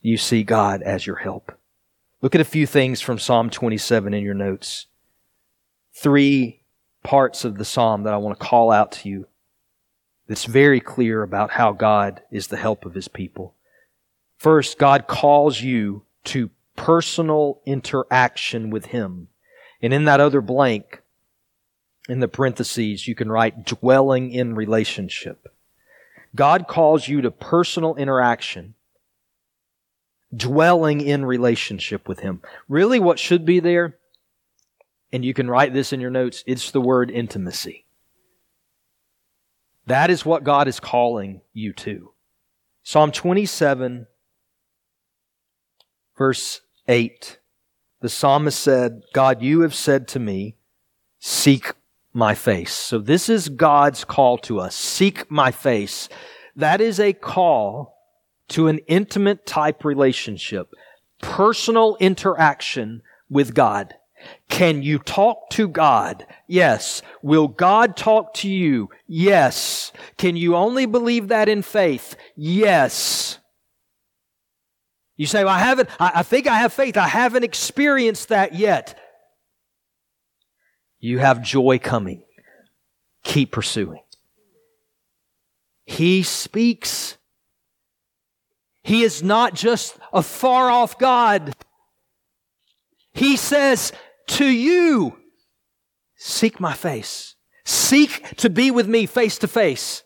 you 0.00 0.16
see 0.16 0.42
God 0.42 0.82
as 0.82 1.06
your 1.06 1.16
help. 1.16 1.52
Look 2.20 2.34
at 2.34 2.40
a 2.40 2.44
few 2.44 2.66
things 2.66 3.00
from 3.00 3.20
Psalm 3.20 3.50
27 3.50 4.12
in 4.12 4.24
your 4.24 4.34
notes. 4.34 4.86
Three 5.94 6.64
parts 7.04 7.44
of 7.44 7.56
the 7.56 7.64
psalm 7.64 8.02
that 8.02 8.12
I 8.12 8.16
want 8.16 8.38
to 8.38 8.44
call 8.44 8.72
out 8.72 8.90
to 8.92 9.08
you 9.08 9.28
that's 10.26 10.44
very 10.44 10.80
clear 10.80 11.22
about 11.22 11.52
how 11.52 11.70
God 11.70 12.20
is 12.32 12.48
the 12.48 12.56
help 12.56 12.84
of 12.84 12.94
his 12.94 13.06
people. 13.06 13.54
First, 14.38 14.76
God 14.76 15.06
calls 15.06 15.60
you 15.60 16.02
to 16.24 16.50
personal 16.80 17.60
interaction 17.66 18.70
with 18.70 18.86
Him. 18.86 19.28
And 19.82 19.92
in 19.92 20.06
that 20.06 20.18
other 20.18 20.40
blank, 20.40 21.02
in 22.08 22.20
the 22.20 22.28
parentheses, 22.28 23.06
you 23.06 23.14
can 23.14 23.30
write 23.30 23.66
dwelling 23.66 24.32
in 24.32 24.54
relationship. 24.54 25.46
God 26.34 26.66
calls 26.66 27.06
you 27.06 27.20
to 27.20 27.30
personal 27.30 27.96
interaction, 27.96 28.76
dwelling 30.34 31.02
in 31.02 31.26
relationship 31.26 32.08
with 32.08 32.20
Him. 32.20 32.40
Really, 32.66 32.98
what 32.98 33.18
should 33.18 33.44
be 33.44 33.60
there, 33.60 33.98
and 35.12 35.22
you 35.22 35.34
can 35.34 35.50
write 35.50 35.74
this 35.74 35.92
in 35.92 36.00
your 36.00 36.10
notes, 36.10 36.42
it's 36.46 36.70
the 36.70 36.80
word 36.80 37.10
intimacy. 37.10 37.84
That 39.86 40.08
is 40.08 40.24
what 40.24 40.44
God 40.44 40.66
is 40.66 40.80
calling 40.80 41.42
you 41.52 41.74
to. 41.74 42.14
Psalm 42.82 43.12
27, 43.12 44.06
verse 46.16 46.62
8, 46.90 47.38
the 48.00 48.08
psalmist 48.08 48.58
said, 48.58 49.02
God, 49.12 49.42
you 49.42 49.60
have 49.60 49.74
said 49.74 50.08
to 50.08 50.18
me, 50.18 50.56
seek 51.20 51.72
my 52.12 52.34
face. 52.34 52.72
So 52.72 52.98
this 52.98 53.28
is 53.28 53.48
God's 53.48 54.04
call 54.04 54.38
to 54.38 54.58
us. 54.58 54.74
Seek 54.74 55.30
my 55.30 55.52
face. 55.52 56.08
That 56.56 56.80
is 56.80 56.98
a 56.98 57.12
call 57.12 57.96
to 58.48 58.66
an 58.66 58.78
intimate 58.88 59.46
type 59.46 59.84
relationship, 59.84 60.74
personal 61.22 61.96
interaction 62.00 63.02
with 63.28 63.54
God. 63.54 63.94
Can 64.48 64.82
you 64.82 64.98
talk 64.98 65.48
to 65.50 65.68
God? 65.68 66.26
Yes. 66.48 67.02
Will 67.22 67.48
God 67.48 67.96
talk 67.96 68.34
to 68.34 68.50
you? 68.50 68.90
Yes. 69.06 69.92
Can 70.18 70.36
you 70.36 70.56
only 70.56 70.86
believe 70.86 71.28
that 71.28 71.48
in 71.48 71.62
faith? 71.62 72.16
Yes. 72.36 73.29
You 75.20 75.26
say, 75.26 75.44
well, 75.44 75.52
I 75.52 75.58
haven't, 75.58 75.90
I, 76.00 76.12
I 76.14 76.22
think 76.22 76.46
I 76.46 76.60
have 76.60 76.72
faith. 76.72 76.96
I 76.96 77.06
haven't 77.06 77.44
experienced 77.44 78.30
that 78.30 78.54
yet. 78.54 78.98
You 80.98 81.18
have 81.18 81.42
joy 81.42 81.78
coming. 81.78 82.22
Keep 83.22 83.52
pursuing. 83.52 84.00
He 85.84 86.22
speaks. 86.22 87.18
He 88.82 89.02
is 89.02 89.22
not 89.22 89.52
just 89.52 89.98
a 90.10 90.22
far 90.22 90.70
off 90.70 90.98
God. 90.98 91.52
He 93.12 93.36
says 93.36 93.92
to 94.28 94.46
you, 94.46 95.18
seek 96.16 96.60
my 96.60 96.72
face. 96.72 97.34
Seek 97.66 98.36
to 98.36 98.48
be 98.48 98.70
with 98.70 98.88
me 98.88 99.04
face 99.04 99.36
to 99.40 99.48
face. 99.48 100.02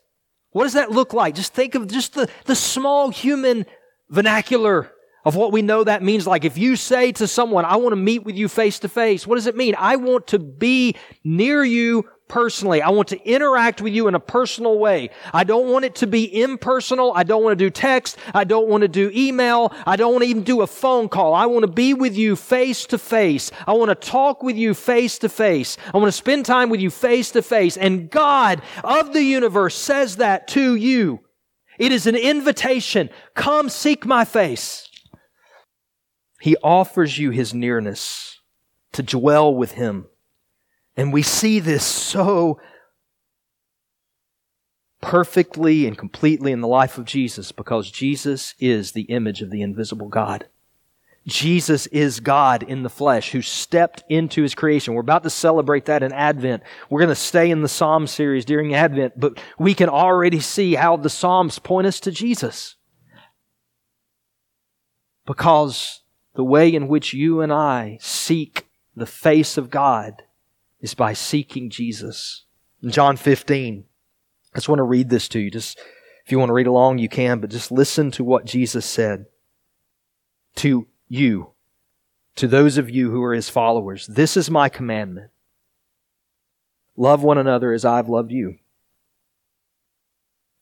What 0.51 0.65
does 0.65 0.73
that 0.73 0.91
look 0.91 1.13
like? 1.13 1.37
Just 1.37 1.55
think 1.55 1.77
of 1.77 1.87
just 1.87 2.15
the, 2.15 2.29
the 2.47 2.57
small 2.57 3.11
human 3.11 3.65
vernacular 4.11 4.91
of 5.25 5.37
what 5.37 5.53
we 5.53 5.63
know 5.63 5.85
that 5.85 6.03
means. 6.03 6.27
Like 6.27 6.45
if 6.45 6.59
you 6.59 6.77
say 6.77 7.13
to 7.13 7.27
someone, 7.27 7.65
I 7.65 7.77
want 7.77 7.93
to 7.93 7.97
meet 7.97 8.25
with 8.25 8.37
you 8.37 8.49
face 8.49 8.79
to 8.81 8.89
face, 8.89 9.27
what 9.27 9.37
does 9.37 9.47
it 9.47 9.57
mean? 9.57 9.75
I 9.79 9.97
want 9.97 10.27
to 10.29 10.39
be 10.39 10.97
near 11.23 11.65
you 11.65 12.09
personally. 12.29 12.81
I 12.81 12.89
want 12.89 13.09
to 13.09 13.23
interact 13.23 13.81
with 13.83 13.93
you 13.93 14.09
in 14.09 14.15
a 14.15 14.21
personal 14.21 14.79
way. 14.79 15.11
I 15.33 15.45
don't 15.45 15.71
want 15.71 15.85
it 15.85 15.95
to 15.97 16.07
be 16.07 16.43
impersonal. 16.43 17.13
I 17.15 17.23
don't 17.23 17.43
want 17.43 17.59
to 17.59 17.65
do 17.65 17.71
text. 17.71 18.17
I 18.33 18.45
don't 18.45 18.69
want 18.69 18.83
to 18.83 18.89
do 18.89 19.11
email. 19.15 19.73
I 19.87 19.97
don't 19.97 20.13
want 20.13 20.25
to 20.25 20.31
even 20.31 20.43
do 20.43 20.63
a 20.63 20.67
phone 20.67 21.09
call. 21.09 21.35
I 21.35 21.47
want 21.47 21.65
to 21.65 21.71
be 21.71 21.95
with 21.95 22.17
you 22.17 22.35
face 22.35 22.87
to 22.87 22.99
face. 22.99 23.51
I 23.67 23.73
want 23.75 23.91
to 23.91 23.95
talk 23.95 24.43
with 24.43 24.57
you 24.57 24.75
face 24.75 25.19
to 25.19 25.29
face. 25.29 25.77
I 25.93 25.99
want 25.99 26.09
to 26.09 26.13
spend 26.13 26.47
time 26.47 26.71
with 26.71 26.81
you 26.81 26.91
face 26.91 27.31
to 27.33 27.43
face. 27.43 27.77
And 27.77 28.11
God 28.11 28.63
of 28.83 29.13
the 29.13 29.23
universe 29.23 29.77
says 29.77 30.17
that 30.17 30.49
to 30.49 30.75
you. 30.75 31.21
It 31.79 31.93
is 31.93 32.07
an 32.07 32.17
invitation. 32.17 33.11
Come 33.35 33.69
seek 33.69 34.07
my 34.07 34.25
face. 34.25 34.89
He 36.45 36.59
offers 36.63 37.19
you 37.19 37.31
his 37.31 37.55
nearness 37.55 38.39
to 38.93 39.03
dwell 39.03 39.55
with 39.55 39.71
him. 39.71 40.09
And 40.95 41.11
we 41.11 41.23
see 41.23 41.59
this 41.59 41.87
so 41.87 42.61
perfectly 45.01 45.87
and 45.87 45.97
completely 45.97 46.53
in 46.53 46.61
the 46.61 46.69
life 46.69 46.99
of 46.99 47.07
Jesus 47.07 47.51
because 47.51 47.91
Jesus 47.91 48.55
is 48.59 48.93
the 48.93 49.05
image 49.05 49.41
of 49.41 49.51
the 49.51 49.63
invisible 49.63 50.11
God. 50.11 50.47
Jesus 51.27 51.87
is 51.87 52.21
God 52.21 52.63
in 52.63 52.83
the 52.83 52.91
flesh 52.91 53.31
who 53.31 53.41
stepped 53.41 54.05
into 54.11 54.43
his 54.43 54.55
creation. 54.55 54.93
We're 54.93 55.01
about 55.01 55.23
to 55.23 55.31
celebrate 55.31 55.87
that 55.87 56.03
in 56.03 56.13
Advent. 56.13 56.63
We're 56.91 57.01
going 57.01 57.09
to 57.09 57.15
stay 57.15 57.51
in 57.51 57.63
the 57.63 57.69
Psalm 57.69 58.07
series 58.07 58.45
during 58.45 58.75
Advent, 58.75 59.19
but 59.19 59.41
we 59.59 59.73
can 59.73 59.89
already 59.89 60.41
see 60.41 60.75
how 60.75 60.99
the 60.99 61.09
Psalms 61.09 61.59
point 61.59 61.87
us 61.87 62.01
to 62.01 62.11
Jesus. 62.11 62.77
Because 65.25 66.03
the 66.35 66.45
way 66.45 66.73
in 66.73 66.89
which 66.89 67.15
you 67.15 67.41
and 67.41 67.53
I 67.53 67.99
seek 68.01 68.67
the 68.97 69.07
face 69.07 69.57
of 69.57 69.71
God 69.71 70.23
is 70.81 70.95
by 70.95 71.13
seeking 71.13 71.71
Jesus. 71.71 72.45
In 72.83 72.91
John 72.91 73.17
15, 73.17 73.85
I 74.53 74.59
just 74.59 74.69
want 74.69 74.79
to 74.79 74.85
read 74.85 75.11
this 75.11 75.29
to 75.29 75.39
you. 75.39 75.51
Just 75.51 75.79
if 76.25 76.33
you 76.33 76.39
want 76.39 76.51
to 76.51 76.55
read 76.55 76.67
along, 76.67 76.99
you 76.99 77.09
can, 77.09 77.41
but 77.41 77.51
just 77.51 77.73
listen 77.73 78.11
to 78.13 78.25
what 78.25 78.47
Jesus 78.47 78.87
said 78.87 79.27
to 80.57 80.87
you, 81.09 81.51
to 82.37 82.47
those 82.47 82.79
of 82.79 82.89
you 82.89 83.11
who 83.11 83.23
are 83.23 83.35
his 83.35 83.51
followers. 83.51 84.07
This 84.07 84.37
is 84.37 84.51
my 84.51 84.69
commandment. 84.69 85.31
Love 86.97 87.23
one 87.23 87.39
another 87.39 87.73
as 87.73 87.85
I've 87.85 88.09
loved 88.09 88.31
you. 88.31 88.59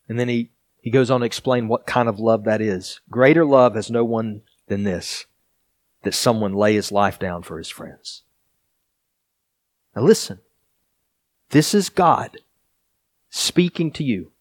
And 0.09 0.19
then 0.19 0.29
he, 0.29 0.51
he 0.81 0.91
goes 0.91 1.11
on 1.11 1.21
to 1.21 1.27
explain 1.27 1.69
what 1.69 1.87
kind 1.87 2.09
of 2.09 2.19
love 2.19 2.45
that 2.45 2.61
is. 2.61 3.01
Greater 3.11 3.45
love 3.45 3.75
has 3.75 3.91
no 3.91 4.05
one 4.05 4.43
than 4.67 4.85
this, 4.85 5.27
that 6.03 6.15
someone 6.15 6.53
lay 6.53 6.75
his 6.75 6.93
life 6.93 7.19
down 7.19 7.43
for 7.43 7.59
his 7.59 7.69
friends. 7.69 8.23
Now 9.95 10.03
listen. 10.03 10.41
This 11.51 11.75
is 11.75 11.91
God 11.91 12.39
speaking 13.29 13.91
to 13.93 14.05
you. 14.05 14.33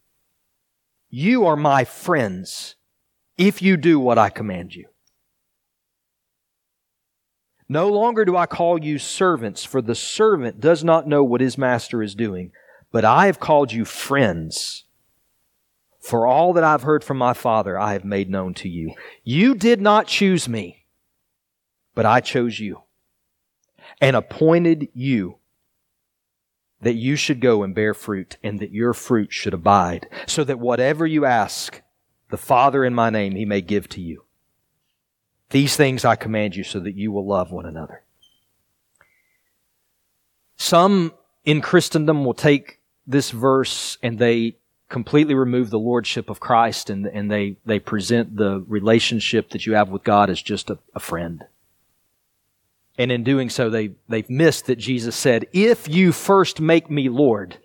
You 1.10 1.46
are 1.46 1.58
my 1.58 1.84
friends 1.84 2.76
if 3.38 3.62
you 3.62 3.76
do 3.76 4.00
what 4.00 4.18
I 4.18 4.30
command 4.30 4.76
you. 4.76 4.88
No 7.68 7.90
longer 7.90 8.26
do 8.26 8.36
I 8.36 8.46
call 8.46 8.84
you 8.84 8.98
servants, 8.98 9.64
for 9.64 9.82
the 9.82 9.96
servant 9.96 10.60
does 10.60 10.84
not 10.84 11.08
know 11.08 11.24
what 11.24 11.42
his 11.42 11.58
master 11.58 12.04
is 12.04 12.16
doing, 12.16 12.52
but 12.92 13.06
I 13.06 13.28
have 13.28 13.40
called 13.40 13.72
you 13.72 13.86
friends. 13.86 14.84
For 16.02 16.28
all 16.28 16.54
that 16.54 16.64
I've 16.64 16.84
heard 16.84 17.04
from 17.04 17.18
my 17.18 17.34
Father, 17.34 17.80
I 17.80 17.94
have 17.94 18.04
made 18.04 18.30
known 18.30 18.54
to 18.56 18.70
you. 18.70 18.94
You 19.24 19.56
did 19.56 19.80
not 19.80 20.08
choose 20.08 20.50
me, 20.50 20.81
but 21.94 22.06
I 22.06 22.22
chose 22.22 22.60
you 22.60 22.82
and 24.00 24.16
appointed 24.16 24.90
you 24.94 25.38
that 26.82 26.94
you 26.94 27.16
should 27.16 27.40
go 27.40 27.64
and 27.64 27.76
bear 27.76 27.94
fruit 27.94 28.38
and 28.44 28.60
that 28.60 28.72
your 28.72 28.94
fruit 28.94 29.32
should 29.32 29.54
abide, 29.54 30.08
so 30.26 30.44
that 30.44 30.60
whatever 30.60 31.06
you 31.06 31.26
ask 31.26 31.82
the 32.32 32.38
Father 32.38 32.84
in 32.84 32.96
my 32.96 33.10
name, 33.10 33.36
he 33.36 33.46
may 33.46 33.62
give 33.62 33.88
to 33.90 34.02
you. 34.02 34.24
These 35.52 35.76
things 35.76 36.06
I 36.06 36.16
command 36.16 36.56
you 36.56 36.64
so 36.64 36.80
that 36.80 36.96
you 36.96 37.12
will 37.12 37.28
love 37.28 37.52
one 37.52 37.66
another. 37.66 38.04
Some 40.56 41.14
in 41.44 41.62
Christendom 41.62 42.24
will 42.24 42.34
take 42.34 42.80
this 43.06 43.32
verse 43.32 43.98
and 44.02 44.18
they 44.18 44.56
completely 44.90 45.34
remove 45.34 45.70
the 45.70 45.80
lordship 45.80 46.30
of 46.30 46.40
Christ 46.40 46.90
and, 46.90 47.06
and 47.06 47.30
they, 47.32 47.58
they 47.66 47.80
present 47.80 48.38
the 48.38 48.64
relationship 48.68 49.50
that 49.52 49.66
you 49.66 49.74
have 49.74 49.90
with 49.90 50.04
God 50.04 50.30
as 50.30 50.42
just 50.42 50.70
a, 50.70 50.78
a 50.96 51.00
friend. 51.00 51.44
And 52.98 53.12
in 53.12 53.24
doing 53.24 53.50
so, 53.50 53.70
they, 53.70 53.92
they've 54.10 54.30
missed 54.30 54.66
that 54.66 54.78
Jesus 54.78 55.16
said, 55.16 55.48
If 55.54 55.88
you 55.88 56.12
first 56.12 56.60
make 56.60 56.90
me 56.90 57.10
Lord, 57.10 57.58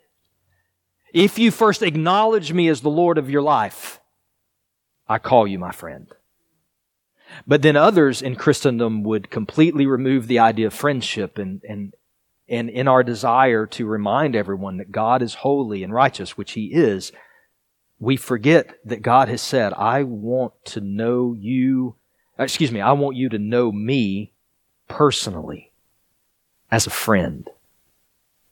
if 1.13 1.39
you 1.39 1.51
first 1.51 1.83
acknowledge 1.83 2.53
me 2.53 2.69
as 2.69 2.81
the 2.81 2.91
Lord 2.91 3.19
of 3.19 3.31
your 3.31 3.43
life, 3.43 4.01
I 5.09 5.19
call 5.19 5.47
you 5.47 5.59
my 5.59 5.73
friend. 5.73 6.09
But 7.47 7.63
then 7.63 7.77
others 7.77 8.23
in 8.23 8.37
Christendom 8.37 9.03
would 9.03 9.31
completely 9.31 9.87
remove 9.87 10.27
the 10.27 10.39
idea 10.39 10.69
of 10.69 10.75
friendship 10.75 11.39
and, 11.39 11.61
and, 11.69 11.95
and 12.49 12.71
in 12.71 12.87
our 12.87 13.03
desire 13.03 13.67
to 13.67 13.87
remind 13.87 14.37
everyone 14.37 14.77
that 14.77 14.93
God 14.93 15.23
is 15.23 15.35
holy 15.35 15.83
and 15.83 15.93
righteous, 15.93 16.37
which 16.37 16.53
He 16.53 16.67
is, 16.67 17.13
we 17.99 18.17
forget 18.17 18.75
that 18.85 19.03
God 19.03 19.29
has 19.29 19.43
said, 19.43 19.73
I 19.73 20.03
want 20.03 20.53
to 20.67 20.81
know 20.81 21.35
you, 21.39 21.97
excuse 22.39 22.71
me, 22.71 22.81
I 22.81 22.93
want 22.93 23.17
you 23.17 23.29
to 23.31 23.39
know 23.39 23.73
me 23.73 24.33
personally 24.89 25.73
as 26.71 26.87
a 26.87 26.91
friend. 26.91 27.49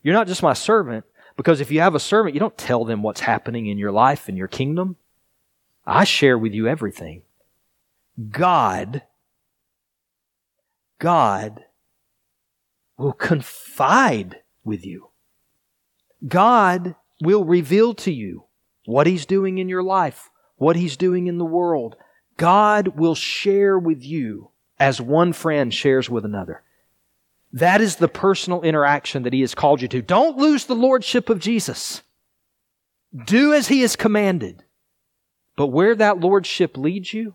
You're 0.03 0.15
not 0.15 0.27
just 0.27 0.43
my 0.43 0.53
servant, 0.53 1.05
because 1.37 1.61
if 1.61 1.71
you 1.71 1.81
have 1.81 1.95
a 1.95 2.01
servant, 2.01 2.35
you 2.35 2.41
don't 2.41 2.57
tell 2.57 2.85
them 2.85 3.03
what's 3.03 3.21
happening 3.21 3.67
in 3.67 3.79
your 3.79 3.93
life 3.93 4.29
and 4.29 4.37
your 4.39 4.49
kingdom. 4.49 4.97
I 5.87 6.05
share 6.05 6.39
with 6.39 6.53
you 6.53 6.69
everything. 6.69 7.23
God, 8.31 9.03
God 10.99 11.65
will 12.97 13.13
confide 13.13 14.41
with 14.65 14.87
you. 14.87 15.09
God 16.27 16.95
will 17.21 17.45
reveal 17.45 17.95
to 17.95 18.13
you 18.13 18.45
what 18.87 19.07
He's 19.07 19.27
doing 19.27 19.59
in 19.59 19.69
your 19.69 19.83
life, 19.83 20.31
what 20.57 20.77
He's 20.77 20.97
doing 20.97 21.27
in 21.27 21.39
the 21.39 21.45
world. 21.45 21.97
God 22.37 22.89
will 22.97 23.15
share 23.15 23.79
with 23.79 24.03
you 24.03 24.51
as 24.85 25.01
one 25.01 25.33
friend 25.33 25.73
shares 25.73 26.11
with 26.11 26.27
another. 26.27 26.63
That 27.55 27.81
is 27.81 27.97
the 27.97 28.07
personal 28.07 28.61
interaction 28.61 29.23
that 29.23 29.33
He 29.33 29.41
has 29.41 29.55
called 29.55 29.81
you 29.81 29.89
to. 29.89 30.03
Don't 30.03 30.37
lose 30.37 30.67
the 30.67 30.75
Lordship 30.75 31.31
of 31.31 31.39
Jesus. 31.39 32.03
Do 33.25 33.55
as 33.55 33.69
He 33.69 33.81
has 33.81 33.97
commanded. 33.97 34.63
But 35.57 35.69
where 35.69 35.95
that 35.95 36.21
Lordship 36.21 36.77
leads 36.77 37.15
you 37.15 37.35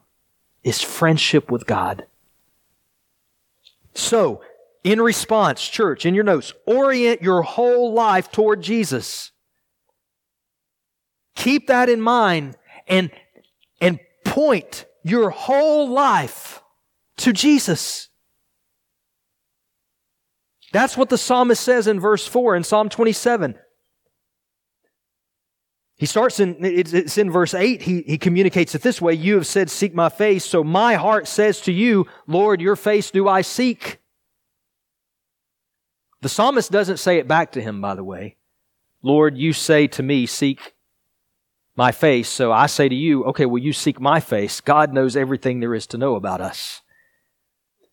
is 0.64 0.80
friendship 0.80 1.50
with 1.50 1.66
God. 1.66 2.06
So, 3.96 4.44
in 4.84 5.02
response, 5.02 5.68
church, 5.68 6.06
in 6.06 6.14
your 6.14 6.24
notes, 6.24 6.54
orient 6.68 7.24
your 7.24 7.42
whole 7.42 7.94
life 7.94 8.32
toward 8.32 8.62
Jesus. 8.62 9.32
Keep 11.34 11.66
that 11.66 11.90
in 11.90 12.00
mind 12.00 12.58
and, 12.88 13.10
and 13.82 14.00
point 14.24 14.86
your 15.02 15.32
whole 15.32 15.90
life 15.90 16.62
to 17.20 17.34
Jesus. 17.34 18.10
That's 20.72 20.98
what 20.98 21.10
the 21.10 21.18
psalmist 21.18 21.64
says 21.64 21.88
in 21.88 22.00
verse 22.00 22.28
4 22.28 22.56
in 22.56 22.64
Psalm 22.64 22.90
27. 22.90 23.56
He 25.98 26.06
starts 26.06 26.40
in, 26.40 26.58
it's 26.64 27.18
in 27.18 27.30
verse 27.30 27.54
8, 27.54 27.82
he, 27.82 28.04
he 28.04 28.18
communicates 28.18 28.74
it 28.74 28.82
this 28.82 29.02
way 29.02 29.14
You 29.14 29.36
have 29.36 29.48
said, 29.48 29.70
Seek 29.70 29.94
my 29.94 30.10
face. 30.10 30.46
So 30.46 30.64
my 30.64 30.96
heart 30.96 31.28
says 31.28 31.60
to 31.62 31.74
you, 31.74 32.06
Lord, 32.26 32.62
your 32.62 32.78
face 32.78 33.12
do 33.12 33.28
I 33.28 33.42
seek. 33.42 34.00
The 36.22 36.30
psalmist 36.30 36.72
doesn't 36.72 36.98
say 36.98 37.18
it 37.18 37.28
back 37.28 37.52
to 37.54 37.62
him, 37.62 37.82
by 37.82 37.96
the 37.96 38.04
way. 38.04 38.38
Lord, 39.02 39.38
you 39.38 39.52
say 39.52 39.88
to 39.88 40.04
me, 40.04 40.26
Seek 40.26 40.74
my 41.76 41.92
face. 41.92 42.30
So 42.30 42.52
I 42.52 42.68
say 42.68 42.88
to 42.88 42.96
you, 42.96 43.26
Okay, 43.26 43.46
well, 43.46 43.62
you 43.62 43.74
seek 43.74 44.00
my 44.00 44.22
face. 44.22 44.62
God 44.62 44.94
knows 44.94 45.18
everything 45.18 45.60
there 45.60 45.76
is 45.76 45.88
to 45.88 45.98
know 45.98 46.16
about 46.16 46.40
us 46.40 46.82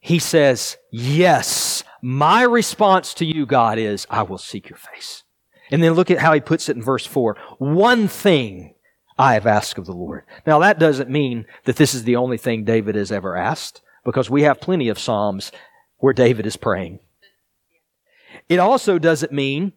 he 0.06 0.20
says, 0.20 0.76
Yes, 0.92 1.82
my 2.00 2.42
response 2.42 3.12
to 3.14 3.24
you, 3.24 3.44
God, 3.44 3.76
is, 3.76 4.06
I 4.08 4.22
will 4.22 4.38
seek 4.38 4.68
your 4.68 4.78
face. 4.78 5.24
And 5.68 5.82
then 5.82 5.94
look 5.94 6.12
at 6.12 6.20
how 6.20 6.32
he 6.32 6.40
puts 6.40 6.68
it 6.68 6.76
in 6.76 6.82
verse 6.82 7.04
4. 7.04 7.36
One 7.58 8.06
thing 8.06 8.76
I 9.18 9.34
have 9.34 9.48
asked 9.48 9.78
of 9.78 9.86
the 9.86 9.92
Lord. 9.92 10.22
Now 10.46 10.60
that 10.60 10.78
doesn't 10.78 11.10
mean 11.10 11.44
that 11.64 11.74
this 11.74 11.92
is 11.92 12.04
the 12.04 12.14
only 12.14 12.38
thing 12.38 12.62
David 12.62 12.94
has 12.94 13.10
ever 13.10 13.36
asked, 13.36 13.82
because 14.04 14.30
we 14.30 14.42
have 14.42 14.60
plenty 14.60 14.88
of 14.88 15.00
Psalms 15.00 15.50
where 15.96 16.12
David 16.12 16.46
is 16.46 16.56
praying. 16.56 17.00
It 18.48 18.60
also 18.60 19.00
doesn't 19.00 19.32
mean 19.32 19.72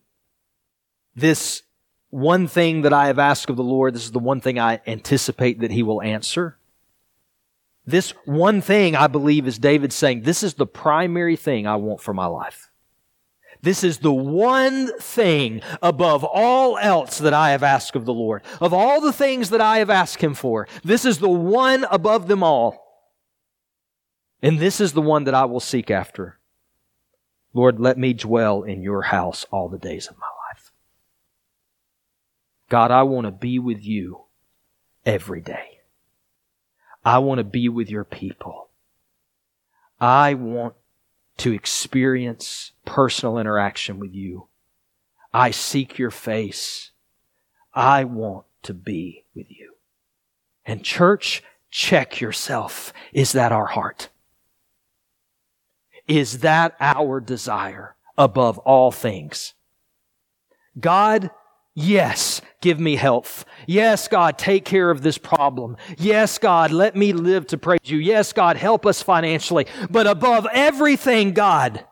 this 1.15 1.63
one 2.11 2.47
thing 2.47 2.83
that 2.83 2.93
I 2.93 3.07
have 3.07 3.17
asked 3.17 3.49
of 3.49 3.55
the 3.55 3.63
Lord, 3.63 3.95
this 3.95 4.05
is 4.05 4.11
the 4.11 4.19
one 4.19 4.41
thing 4.41 4.59
I 4.59 4.79
anticipate 4.85 5.61
that 5.61 5.71
he 5.71 5.81
will 5.81 6.03
answer. 6.03 6.58
This 7.85 8.11
one 8.25 8.61
thing, 8.61 8.95
I 8.95 9.07
believe, 9.07 9.47
is 9.47 9.57
David 9.57 9.91
saying, 9.91 10.21
this 10.21 10.43
is 10.43 10.53
the 10.53 10.67
primary 10.67 11.35
thing 11.35 11.65
I 11.65 11.75
want 11.77 12.01
for 12.01 12.13
my 12.13 12.27
life. 12.27 12.69
This 13.61 13.83
is 13.83 13.97
the 13.97 14.13
one 14.13 14.97
thing 14.99 15.61
above 15.81 16.23
all 16.23 16.77
else 16.77 17.17
that 17.17 17.33
I 17.33 17.51
have 17.51 17.63
asked 17.63 17.95
of 17.95 18.05
the 18.05 18.13
Lord. 18.13 18.43
Of 18.61 18.73
all 18.73 19.01
the 19.01 19.11
things 19.11 19.49
that 19.49 19.59
I 19.59 19.79
have 19.79 19.89
asked 19.89 20.21
Him 20.21 20.33
for, 20.33 20.67
this 20.83 21.03
is 21.03 21.17
the 21.17 21.29
one 21.29 21.85
above 21.91 22.27
them 22.27 22.41
all. 22.41 22.85
And 24.41 24.59
this 24.59 24.79
is 24.79 24.93
the 24.93 25.01
one 25.01 25.25
that 25.25 25.33
I 25.33 25.45
will 25.45 25.59
seek 25.59 25.91
after. 25.91 26.39
Lord, 27.53 27.79
let 27.79 27.97
me 27.97 28.13
dwell 28.13 28.63
in 28.63 28.81
your 28.81 29.01
house 29.01 29.45
all 29.51 29.67
the 29.67 29.77
days 29.77 30.07
of 30.07 30.17
my 30.17 30.27
life. 30.27 30.71
God, 32.69 32.91
I 32.91 33.03
want 33.03 33.25
to 33.25 33.31
be 33.31 33.59
with 33.59 33.83
you 33.83 34.21
every 35.05 35.41
day. 35.41 35.78
I 37.03 37.19
want 37.19 37.39
to 37.39 37.43
be 37.43 37.69
with 37.69 37.89
your 37.89 38.03
people. 38.03 38.69
I 39.99 40.33
want 40.33 40.75
to 41.38 41.53
experience 41.53 42.71
personal 42.85 43.38
interaction 43.38 43.99
with 43.99 44.13
you. 44.13 44.47
I 45.33 45.51
seek 45.51 45.97
your 45.97 46.12
face. 46.12 46.91
I 47.73 48.03
want 48.03 48.45
to 48.63 48.73
be 48.73 49.25
with 49.35 49.49
you. 49.49 49.75
And 50.65 50.83
church, 50.83 51.43
check 51.69 52.19
yourself. 52.19 52.93
Is 53.13 53.31
that 53.31 53.51
our 53.51 53.67
heart? 53.67 54.09
Is 56.07 56.39
that 56.39 56.75
our 56.79 57.19
desire 57.19 57.95
above 58.17 58.57
all 58.59 58.91
things? 58.91 59.53
God, 60.79 61.31
Yes, 61.81 62.41
give 62.59 62.77
me 62.77 62.97
health. 62.97 63.45
Yes, 63.65 64.09
God, 64.09 64.37
take 64.37 64.65
care 64.65 64.89
of 64.91 65.01
this 65.01 65.17
problem. 65.17 65.77
Yes, 65.97 66.37
God, 66.37 66.71
let 66.71 66.93
me 66.93 67.13
live 67.13 67.47
to 67.47 67.57
praise 67.57 67.79
you. 67.85 67.99
Yes, 67.99 68.33
God, 68.33 68.57
help 68.57 68.85
us 68.85 69.01
financially. 69.01 69.65
But 69.89 70.05
above 70.05 70.45
everything, 70.53 71.31
God, 71.31 71.85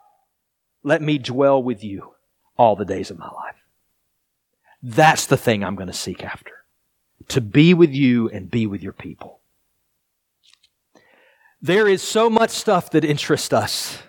let 0.83 1.01
me 1.01 1.17
dwell 1.17 1.63
with 1.63 1.85
you 1.85 2.15
all 2.57 2.75
the 2.75 2.83
days 2.83 3.11
of 3.11 3.17
my 3.17 3.31
life. 3.31 3.55
That's 4.83 5.25
the 5.25 5.37
thing 5.37 5.63
I'm 5.63 5.75
going 5.75 5.87
to 5.87 5.93
seek 5.93 6.21
after. 6.21 6.51
To 7.29 7.39
be 7.39 7.73
with 7.73 7.93
you 7.93 8.29
and 8.29 8.51
be 8.51 8.67
with 8.67 8.83
your 8.83 8.91
people. 8.91 9.39
There 11.61 11.87
is 11.87 12.01
so 12.01 12.29
much 12.29 12.49
stuff 12.49 12.91
that 12.91 13.05
interests 13.05 13.53
us. 13.53 13.99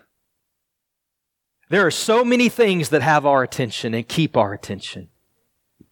There 1.68 1.86
are 1.86 1.92
so 1.92 2.24
many 2.24 2.48
things 2.48 2.88
that 2.88 3.02
have 3.02 3.24
our 3.24 3.44
attention 3.44 3.94
and 3.94 4.08
keep 4.08 4.36
our 4.36 4.52
attention. 4.52 5.10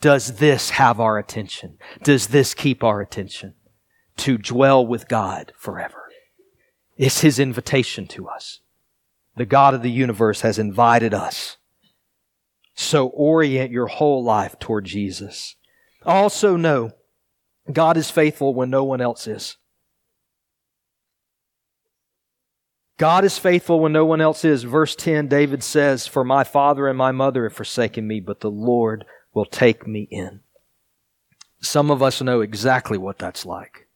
Does 0.01 0.37
this 0.37 0.71
have 0.71 1.01
our 1.01 1.19
attention? 1.19 1.79
Does 2.03 2.29
this 2.29 2.55
keep 2.55 2.85
our 2.85 3.01
attention? 3.01 3.55
To 4.19 4.39
dwell 4.39 4.87
with 4.87 5.09
God 5.09 5.53
forever. 5.57 6.11
It's 6.97 7.21
His 7.21 7.39
invitation 7.39 8.07
to 8.09 8.29
us. 8.29 8.61
The 9.37 9.47
God 9.47 9.75
of 9.75 9.83
the 9.83 9.91
universe 9.91 10.41
has 10.41 10.59
invited 10.59 11.13
us. 11.13 11.59
So 12.75 13.09
orient 13.09 13.71
your 13.71 13.87
whole 13.87 14.23
life 14.23 14.59
toward 14.59 14.85
Jesus. 14.85 15.57
Also 16.05 16.57
know 16.57 16.93
God 17.73 17.97
is 17.97 18.11
faithful 18.11 18.55
when 18.55 18.71
no 18.71 18.85
one 18.85 19.01
else 19.01 19.27
is. 19.27 19.57
God 22.99 23.25
is 23.25 23.39
faithful 23.39 23.81
when 23.81 23.93
no 23.93 24.07
one 24.07 24.23
else 24.23 24.45
is. 24.45 24.63
Verse 24.63 24.97
10, 24.97 25.29
David 25.29 25.63
says, 25.63 26.07
For 26.07 26.25
my 26.25 26.45
father 26.45 26.89
and 26.89 26.97
my 26.97 27.13
mother 27.13 27.45
have 27.45 27.53
forsaken 27.53 28.07
me, 28.07 28.21
but 28.21 28.41
the 28.41 28.51
Lord 28.51 29.05
will 29.37 29.44
take 29.44 29.87
me 29.87 30.09
in. 30.11 30.40
Some 31.61 31.90
of 31.90 32.03
us 32.03 32.22
know 32.22 32.40
exactly 32.40 32.96
what 32.96 33.18
that's 33.18 33.44
like 33.44 33.87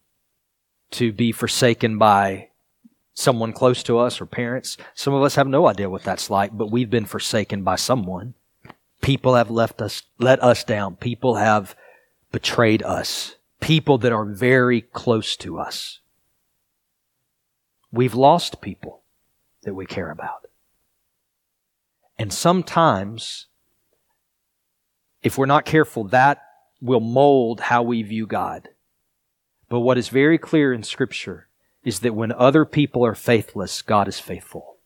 to 0.91 1.13
be 1.13 1.33
forsaken 1.33 1.97
by 1.97 2.51
someone 3.15 3.55
close 3.55 3.83
to 3.85 3.99
us 3.99 4.21
or 4.21 4.27
parents. 4.27 4.77
Some 4.95 5.15
of 5.15 5.23
us 5.23 5.37
have 5.37 5.49
no 5.49 5.67
idea 5.67 5.89
what 5.89 6.03
that's 6.03 6.29
like, 6.29 6.57
but 6.57 6.71
we've 6.71 6.91
been 6.91 7.07
forsaken 7.07 7.63
by 7.63 7.77
someone. 7.77 8.35
People 9.01 9.35
have 9.35 9.51
left 9.51 9.81
us, 9.81 10.03
let 10.19 10.43
us 10.43 10.63
down. 10.63 10.97
People 10.97 11.37
have 11.37 11.75
betrayed 12.33 12.83
us. 12.83 13.37
People 13.61 13.97
that 13.97 14.13
are 14.13 14.27
very 14.27 14.83
close 14.83 15.37
to 15.37 15.59
us. 15.59 16.01
We've 17.91 18.15
lost 18.15 18.61
people 18.61 19.01
that 19.63 19.75
we 19.75 19.87
care 19.87 20.11
about. 20.11 20.47
And 22.19 22.31
sometimes 22.31 23.47
if 25.23 25.37
we're 25.37 25.47
not 25.47 25.65
careful, 25.65 26.05
that 26.05 26.43
will 26.81 27.01
mold 27.01 27.61
how 27.61 27.83
we 27.83 28.03
view 28.03 28.27
God. 28.27 28.69
But 29.69 29.81
what 29.81 29.99
is 29.99 30.09
very 30.09 30.39
clear 30.39 30.73
in 30.73 30.83
Scripture 30.83 31.49
is 31.85 32.01
that 32.01 32.15
when 32.15 32.33
other 32.33 32.65
people 32.65 33.05
are 33.05 33.15
faithless, 33.15 33.83
God 33.83 34.09
is 34.09 34.19
faithful. 34.19 34.77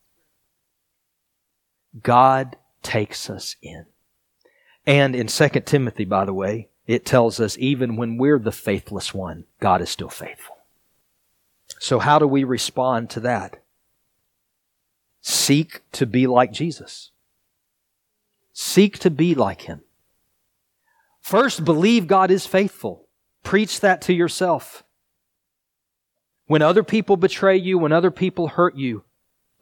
God 2.03 2.57
takes 2.83 3.31
us 3.31 3.57
in. 3.63 3.87
And 4.87 5.17
in 5.17 5.29
2 5.29 5.49
Timothy, 5.65 6.05
by 6.05 6.25
the 6.25 6.35
way, 6.35 6.69
it 6.87 7.07
tells 7.07 7.41
us 7.41 7.57
even 7.59 7.97
when 7.97 8.19
we're 8.19 8.39
the 8.39 8.53
faithless 8.53 9.15
one, 9.15 9.45
God 9.61 9.81
is 9.81 9.89
still 9.89 10.11
faithful. 10.11 10.57
So 11.79 11.99
how 11.99 12.19
do 12.19 12.27
we 12.27 12.45
respond 12.45 13.11
to 13.11 13.21
that? 13.21 13.63
Seek 15.23 15.81
to 15.93 16.05
be 16.05 16.27
like 16.27 16.53
Jesus. 16.53 17.11
Seek 18.53 18.99
to 18.99 19.11
be 19.11 19.35
like 19.35 19.63
Him. 19.63 19.81
First, 21.25 21.65
believe 21.65 22.07
God 22.07 22.31
is 22.31 22.47
faithful. 22.47 23.09
Preach 23.43 23.81
that 23.81 24.03
to 24.03 24.13
yourself. 24.13 24.85
When 26.47 26.61
other 26.61 26.85
people 26.85 27.17
betray 27.17 27.57
you, 27.57 27.79
when 27.79 27.93
other 27.93 28.11
people 28.11 28.47
hurt 28.47 28.77
you, 28.77 29.05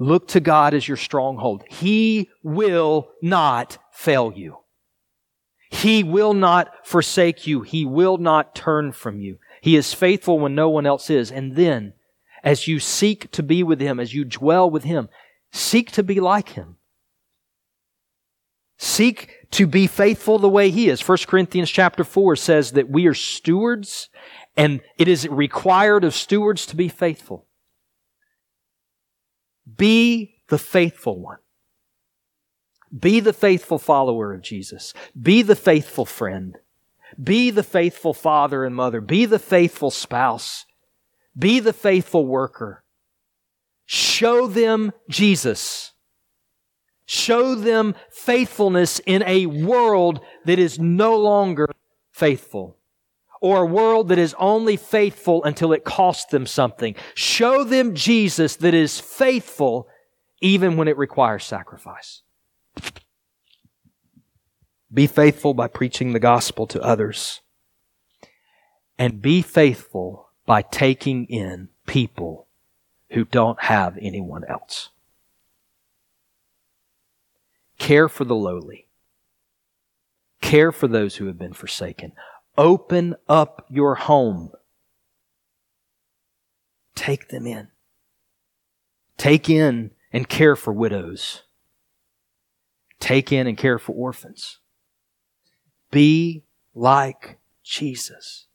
look 0.00 0.26
to 0.28 0.40
God 0.40 0.74
as 0.74 0.88
your 0.88 0.96
stronghold. 0.96 1.62
He 1.68 2.30
will 2.42 3.12
not 3.22 3.78
fail 3.92 4.32
you. 4.34 4.58
He 5.70 6.02
will 6.02 6.34
not 6.34 6.84
forsake 6.84 7.46
you. 7.46 7.62
He 7.62 7.86
will 7.86 8.18
not 8.18 8.56
turn 8.56 8.90
from 8.90 9.20
you. 9.20 9.38
He 9.60 9.76
is 9.76 9.94
faithful 9.94 10.40
when 10.40 10.56
no 10.56 10.68
one 10.68 10.84
else 10.84 11.10
is. 11.10 11.30
And 11.30 11.54
then, 11.54 11.92
as 12.42 12.66
you 12.66 12.80
seek 12.80 13.30
to 13.30 13.42
be 13.42 13.62
with 13.62 13.80
Him, 13.80 14.00
as 14.00 14.12
you 14.12 14.24
dwell 14.24 14.68
with 14.68 14.82
Him, 14.82 15.08
seek 15.52 15.92
to 15.92 16.02
be 16.02 16.18
like 16.18 16.50
Him. 16.50 16.78
Seek 18.78 19.41
to 19.52 19.66
be 19.66 19.86
faithful 19.86 20.38
the 20.38 20.48
way 20.48 20.70
he 20.70 20.88
is. 20.88 21.06
1 21.06 21.18
Corinthians 21.26 21.70
chapter 21.70 22.04
4 22.04 22.36
says 22.36 22.72
that 22.72 22.90
we 22.90 23.06
are 23.06 23.14
stewards 23.14 24.08
and 24.56 24.80
it 24.98 25.08
is 25.08 25.28
required 25.28 26.04
of 26.04 26.14
stewards 26.14 26.66
to 26.66 26.76
be 26.76 26.88
faithful. 26.88 27.46
Be 29.76 30.42
the 30.48 30.58
faithful 30.58 31.20
one. 31.20 31.38
Be 32.98 33.20
the 33.20 33.32
faithful 33.32 33.78
follower 33.78 34.34
of 34.34 34.42
Jesus. 34.42 34.92
Be 35.20 35.42
the 35.42 35.56
faithful 35.56 36.04
friend. 36.04 36.58
Be 37.22 37.50
the 37.50 37.62
faithful 37.62 38.14
father 38.14 38.64
and 38.64 38.74
mother. 38.74 39.00
Be 39.00 39.24
the 39.24 39.38
faithful 39.38 39.90
spouse. 39.90 40.66
Be 41.38 41.60
the 41.60 41.72
faithful 41.72 42.26
worker. 42.26 42.84
Show 43.86 44.46
them 44.46 44.92
Jesus. 45.08 45.91
Show 47.12 47.54
them 47.54 47.94
faithfulness 48.08 48.98
in 49.04 49.22
a 49.26 49.44
world 49.44 50.20
that 50.46 50.58
is 50.58 50.78
no 50.78 51.14
longer 51.18 51.68
faithful 52.10 52.78
or 53.42 53.60
a 53.60 53.66
world 53.66 54.08
that 54.08 54.18
is 54.18 54.34
only 54.38 54.78
faithful 54.78 55.44
until 55.44 55.74
it 55.74 55.84
costs 55.84 56.24
them 56.30 56.46
something. 56.46 56.94
Show 57.14 57.64
them 57.64 57.94
Jesus 57.94 58.56
that 58.56 58.72
is 58.72 58.98
faithful 58.98 59.88
even 60.40 60.78
when 60.78 60.88
it 60.88 60.96
requires 60.96 61.44
sacrifice. 61.44 62.22
Be 64.90 65.06
faithful 65.06 65.52
by 65.52 65.68
preaching 65.68 66.14
the 66.14 66.18
gospel 66.18 66.66
to 66.68 66.80
others. 66.80 67.42
And 68.98 69.20
be 69.20 69.42
faithful 69.42 70.30
by 70.46 70.62
taking 70.62 71.26
in 71.26 71.68
people 71.86 72.48
who 73.10 73.26
don't 73.26 73.60
have 73.64 73.98
anyone 74.00 74.44
else. 74.48 74.88
Care 77.82 78.08
for 78.08 78.24
the 78.24 78.36
lowly. 78.36 78.86
Care 80.40 80.70
for 80.70 80.86
those 80.86 81.16
who 81.16 81.26
have 81.26 81.36
been 81.36 81.52
forsaken. 81.52 82.12
Open 82.56 83.16
up 83.28 83.66
your 83.68 83.96
home. 83.96 84.52
Take 86.94 87.30
them 87.30 87.44
in. 87.44 87.70
Take 89.16 89.50
in 89.50 89.90
and 90.12 90.28
care 90.28 90.54
for 90.54 90.72
widows. 90.72 91.42
Take 93.00 93.32
in 93.32 93.48
and 93.48 93.58
care 93.58 93.80
for 93.80 93.90
orphans. 93.96 94.60
Be 95.90 96.44
like 96.76 97.40
Jesus. 97.64 98.46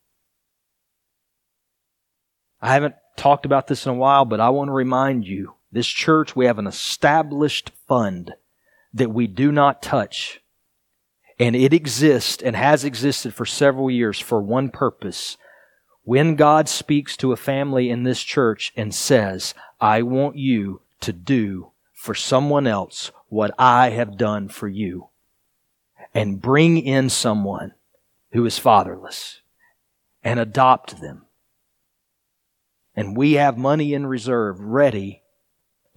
I 2.62 2.72
haven't 2.72 2.96
talked 3.18 3.46
about 3.46 3.68
this 3.68 3.86
in 3.86 3.92
a 3.92 3.96
while, 3.96 4.24
but 4.24 4.40
I 4.40 4.52
want 4.52 4.70
to 4.70 4.74
remind 4.74 5.28
you 5.28 5.56
this 5.70 5.86
church, 5.86 6.34
we 6.34 6.46
have 6.46 6.60
an 6.60 6.68
established 6.68 7.72
fund 7.90 8.34
that 8.94 9.12
we 9.12 9.28
do 9.28 9.52
not 9.52 9.82
touch. 9.82 10.42
And 11.40 11.56
it 11.56 11.74
exists 11.74 12.42
and 12.42 12.56
has 12.56 12.84
existed 12.84 13.34
for 13.34 13.46
several 13.46 13.92
years 13.92 14.20
for 14.20 14.42
one 14.42 14.70
purpose. 14.70 15.38
when 16.08 16.36
God 16.36 16.70
speaks 16.70 17.18
to 17.18 17.34
a 17.34 17.36
family 17.36 17.90
in 17.90 18.04
this 18.04 18.24
church 18.24 18.72
and 18.78 18.96
says, 18.96 19.54
I 19.82 20.04
want 20.04 20.38
you 20.38 20.80
to 21.02 21.12
do 21.12 21.72
for 21.92 22.16
someone 22.16 22.66
else 22.66 23.12
what 23.28 23.52
I 23.60 23.90
have 23.90 24.18
done 24.18 24.48
for 24.48 24.70
you, 24.70 25.10
and 26.14 26.42
bring 26.42 26.78
in 26.78 27.10
someone 27.10 27.74
who 28.32 28.46
is 28.46 28.58
fatherless 28.58 29.42
and 30.24 30.40
adopt 30.40 31.02
them. 31.02 31.26
And 32.96 33.18
we 33.18 33.34
have 33.34 33.58
money 33.58 33.94
in 33.94 34.08
reserve 34.08 34.62
ready 34.62 35.24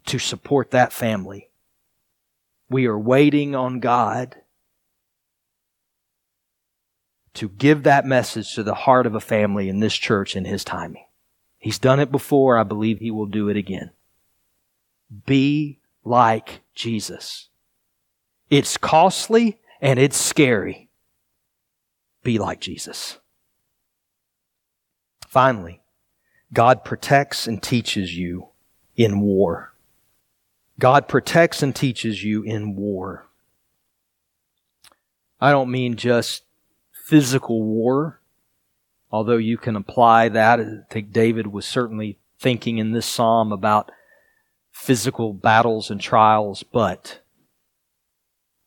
to 0.07 0.19
support 0.19 0.73
that 0.73 0.93
family. 0.93 1.50
We 2.71 2.87
are 2.87 2.99
waiting 2.99 3.55
on 3.55 3.81
God 3.81 4.37
to 7.35 7.49
give 7.49 7.83
that 7.83 8.07
message 8.07 8.55
to 8.55 8.63
the 8.63 8.75
heart 8.75 9.07
of 9.07 9.15
a 9.15 9.21
family 9.21 9.69
in 9.69 9.81
this 9.81 9.95
church 9.95 10.37
in 10.37 10.45
His 10.45 10.65
timing. 10.65 11.05
He's 11.59 11.79
done 11.79 12.01
it 12.01 12.13
before. 12.13 12.57
I 12.57 12.63
believe 12.63 13.01
He 13.01 13.11
will 13.11 13.27
do 13.27 13.49
it 13.49 13.57
again. 13.57 13.91
Be 15.27 15.81
like 16.05 16.61
Jesus. 16.75 17.49
It's 18.49 18.77
costly 18.77 19.61
and 19.81 19.99
it's 19.99 20.17
scary. 20.17 20.89
Be 22.23 22.39
like 22.39 22.61
Jesus. 22.61 23.19
Finally, 25.27 25.81
God 26.53 26.85
protects 26.85 27.47
and 27.47 27.63
teaches 27.63 28.17
you 28.17 28.49
in 28.97 29.21
war. 29.21 29.70
God 30.81 31.09
protects 31.09 31.63
and 31.63 31.77
teaches 31.77 32.25
you 32.25 32.43
in 32.43 32.75
war. 32.75 33.27
I 35.39 35.51
don't 35.51 35.71
mean 35.71 35.97
just 35.97 36.43
physical 36.91 37.63
war, 37.63 38.21
although 39.13 39.37
you 39.37 39.59
can 39.59 39.77
apply 39.77 40.31
that. 40.31 40.59
I 40.59 40.67
think 40.91 41.13
David 41.13 41.49
was 41.49 41.67
certainly 41.67 42.19
thinking 42.39 42.79
in 42.79 42.93
this 42.93 43.05
psalm 43.05 43.53
about 43.53 43.93
physical 44.73 45.35
battles 45.35 45.91
and 45.91 46.01
trials, 46.01 46.63
but 46.63 47.21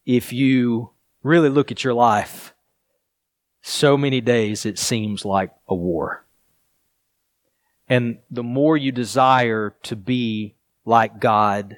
if 0.05 0.31
you 0.31 0.91
really 1.23 1.49
look 1.49 1.71
at 1.71 1.83
your 1.83 1.95
life, 1.95 2.53
so 3.63 3.97
many 3.97 4.21
days 4.21 4.67
it 4.67 4.77
seems 4.77 5.25
like 5.25 5.51
a 5.67 5.73
war. 5.73 6.25
And 7.89 8.19
the 8.29 8.43
more 8.43 8.77
you 8.77 8.91
desire 8.91 9.75
to 9.83 9.95
be 9.95 10.53
like 10.85 11.19
God 11.19 11.77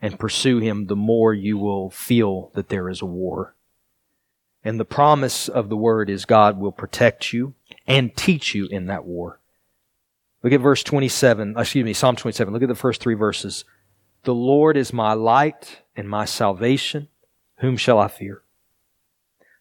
and 0.00 0.18
pursue 0.18 0.58
Him, 0.58 0.86
the 0.86 0.96
more 0.96 1.34
you 1.34 1.58
will 1.58 1.90
feel 1.90 2.50
that 2.54 2.68
there 2.68 2.88
is 2.88 3.02
a 3.02 3.06
war. 3.06 3.54
And 4.64 4.78
the 4.78 4.84
promise 4.84 5.48
of 5.48 5.68
the 5.68 5.76
word 5.76 6.10
is 6.10 6.24
God 6.24 6.58
will 6.58 6.72
protect 6.72 7.32
you 7.32 7.54
and 7.86 8.14
teach 8.16 8.54
you 8.54 8.66
in 8.66 8.86
that 8.86 9.04
war. 9.04 9.40
Look 10.42 10.52
at 10.52 10.60
verse 10.60 10.82
27, 10.82 11.54
excuse 11.56 11.84
me, 11.84 11.92
Psalm 11.92 12.16
27. 12.16 12.52
Look 12.52 12.62
at 12.62 12.68
the 12.68 12.74
first 12.74 13.00
three 13.00 13.14
verses. 13.14 13.64
The 14.24 14.34
Lord 14.34 14.76
is 14.76 14.92
my 14.92 15.12
light 15.12 15.82
and 15.96 16.08
my 16.08 16.24
salvation. 16.24 17.08
Whom 17.58 17.76
shall 17.76 17.98
I 17.98 18.08
fear? 18.08 18.42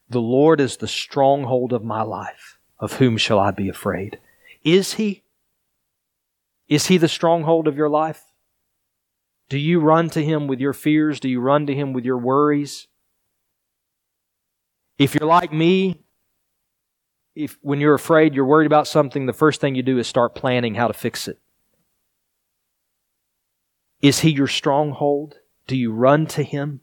The 0.09 0.21
Lord 0.21 0.59
is 0.61 0.77
the 0.77 0.87
stronghold 0.87 1.73
of 1.73 1.83
my 1.83 2.01
life. 2.01 2.59
Of 2.79 2.93
whom 2.93 3.17
shall 3.17 3.39
I 3.39 3.51
be 3.51 3.69
afraid? 3.69 4.19
Is 4.63 4.93
He? 4.93 5.23
Is 6.67 6.87
He 6.87 6.97
the 6.97 7.07
stronghold 7.07 7.67
of 7.67 7.75
your 7.75 7.89
life? 7.89 8.23
Do 9.49 9.57
you 9.57 9.79
run 9.79 10.09
to 10.11 10.23
Him 10.23 10.47
with 10.47 10.59
your 10.59 10.73
fears? 10.73 11.19
Do 11.19 11.29
you 11.29 11.39
run 11.39 11.67
to 11.67 11.73
Him 11.73 11.93
with 11.93 12.05
your 12.05 12.17
worries? 12.17 12.87
If 14.97 15.15
you're 15.15 15.27
like 15.27 15.53
me, 15.53 16.01
if 17.35 17.57
when 17.61 17.79
you're 17.79 17.93
afraid, 17.93 18.33
you're 18.33 18.45
worried 18.45 18.65
about 18.65 18.87
something, 18.87 19.25
the 19.25 19.33
first 19.33 19.61
thing 19.61 19.75
you 19.75 19.83
do 19.83 19.99
is 19.99 20.07
start 20.07 20.33
planning 20.33 20.75
how 20.75 20.87
to 20.87 20.93
fix 20.93 21.27
it. 21.27 21.39
Is 24.01 24.19
he 24.19 24.31
your 24.31 24.47
stronghold? 24.47 25.35
Do 25.67 25.75
you 25.75 25.91
run 25.91 26.25
to 26.27 26.43
him? 26.43 26.81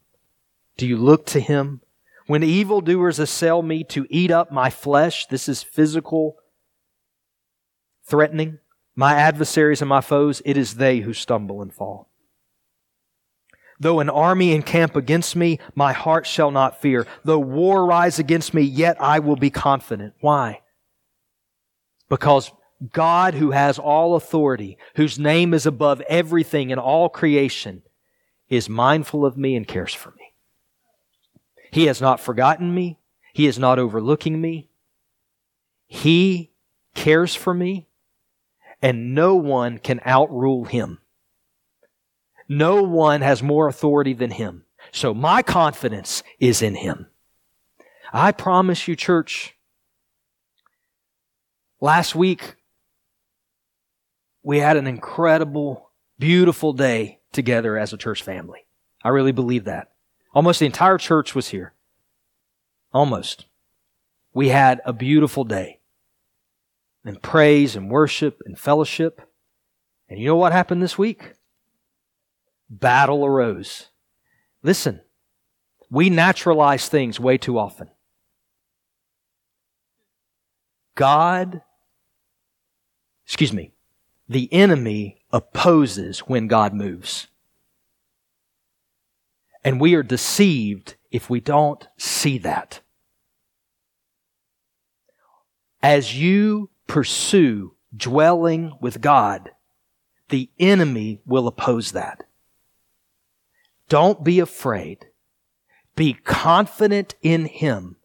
Do 0.77 0.87
you 0.87 0.97
look 0.97 1.27
to 1.27 1.41
him? 1.41 1.81
When 2.27 2.43
evildoers 2.43 3.19
assail 3.19 3.63
me 3.63 3.85
to 3.85 4.07
eat 4.09 4.31
up 4.31 4.51
my 4.51 4.71
flesh, 4.71 5.27
this 5.27 5.49
is 5.49 5.63
physical 5.63 6.37
threatening. 8.05 8.59
My 8.97 9.15
adversaries 9.15 9.83
and 9.83 9.89
my 9.89 10.01
foes, 10.01 10.41
it 10.45 10.57
is 10.57 10.77
they 10.77 11.01
who 11.01 11.13
stumble 11.13 11.61
and 11.61 11.73
fall. 11.73 12.09
Though 13.81 14.01
an 14.01 14.09
army 14.09 14.53
encamp 14.53 14.97
against 14.97 15.35
me, 15.35 15.59
my 15.75 15.93
heart 15.93 16.27
shall 16.27 16.51
not 16.51 16.81
fear. 16.81 17.07
Though 17.25 17.39
war 17.39 17.85
rise 17.87 18.19
against 18.19 18.55
me, 18.55 18.63
yet 18.63 18.97
I 19.01 19.19
will 19.19 19.37
be 19.37 19.51
confident. 19.51 20.15
Why? 20.21 20.61
Because 22.09 22.53
God, 22.93 23.35
who 23.35 23.51
has 23.51 23.79
all 23.79 24.15
authority, 24.15 24.79
whose 24.97 25.19
name 25.19 25.55
is 25.55 25.67
above 25.67 26.01
everything 26.03 26.71
in 26.71 26.79
all 26.79 27.09
creation, 27.09 27.83
is 28.49 28.69
mindful 28.69 29.25
of 29.25 29.37
me 29.37 29.57
and 29.57 29.67
cares 29.67 29.95
for 29.95 30.11
me. 30.11 30.35
He 31.71 31.87
has 31.87 32.01
not 32.01 32.21
forgotten 32.21 32.75
me. 32.75 32.99
He 33.33 33.47
is 33.47 33.59
not 33.59 33.79
overlooking 33.79 34.41
me. 34.41 34.69
He 35.87 36.53
cares 36.95 37.35
for 37.35 37.53
me, 37.53 37.89
and 38.81 39.15
no 39.15 39.35
one 39.35 39.79
can 39.79 40.01
outrule 40.05 40.65
him. 40.65 40.99
No 42.57 42.83
one 42.83 43.21
has 43.21 43.43
more 43.43 43.67
authority 43.67 44.13
than 44.13 44.31
him. 44.31 44.65
So 44.93 45.13
my 45.13 45.43
confidence 45.43 46.23
is 46.39 46.63
in 46.63 46.77
him. 46.77 47.09
I 48.13 48.31
promise 48.31 48.87
you, 48.87 48.95
church, 48.95 49.57
last 51.81 52.15
week 52.15 52.55
we 54.45 54.61
had 54.61 54.77
an 54.77 54.87
incredible, 54.87 55.91
beautiful 56.17 56.73
day 56.73 57.19
together 57.33 57.77
as 57.77 57.93
a 57.93 57.97
church 57.97 58.23
family. 58.23 58.67
I 59.03 59.09
really 59.09 59.33
believe 59.33 59.65
that. 59.65 59.91
Almost 60.33 60.61
the 60.61 60.67
entire 60.67 60.99
church 60.99 61.35
was 61.35 61.49
here. 61.49 61.73
Almost. 62.93 63.47
We 64.33 64.51
had 64.51 64.81
a 64.85 64.93
beautiful 64.93 65.43
day. 65.43 65.81
And 67.05 67.21
praise 67.21 67.75
and 67.75 67.91
worship 67.91 68.41
and 68.47 68.57
fellowship. 68.57 69.21
And 70.09 70.21
you 70.21 70.27
know 70.29 70.37
what 70.37 70.53
happened 70.53 70.83
this 70.83 70.97
week? 70.97 71.33
Battle 72.81 73.25
arose. 73.25 73.89
Listen, 74.63 75.01
we 75.91 76.11
naturalize 76.11 76.89
things 76.89 77.21
way 77.21 77.39
too 77.39 77.59
often. 77.59 77.89
God, 80.95 81.63
excuse 83.27 83.53
me, 83.53 83.73
the 84.29 84.53
enemy 84.53 85.23
opposes 85.33 86.21
when 86.21 86.47
God 86.47 86.73
moves. 86.73 87.27
And 89.65 89.81
we 89.81 89.95
are 89.95 90.03
deceived 90.03 90.97
if 91.11 91.31
we 91.31 91.41
don't 91.41 91.87
see 91.97 92.39
that. 92.39 92.81
As 95.83 96.19
you 96.19 96.71
pursue 96.87 97.75
dwelling 97.97 98.73
with 98.81 99.01
God, 99.01 99.51
the 100.29 100.51
enemy 100.59 101.21
will 101.27 101.47
oppose 101.47 101.93
that. 101.93 102.25
Don't 103.89 104.25
be 104.25 104.41
afraid. 104.41 105.07
Be 105.97 106.15
confident 106.15 107.15
in 107.23 107.47
Him. 107.47 107.97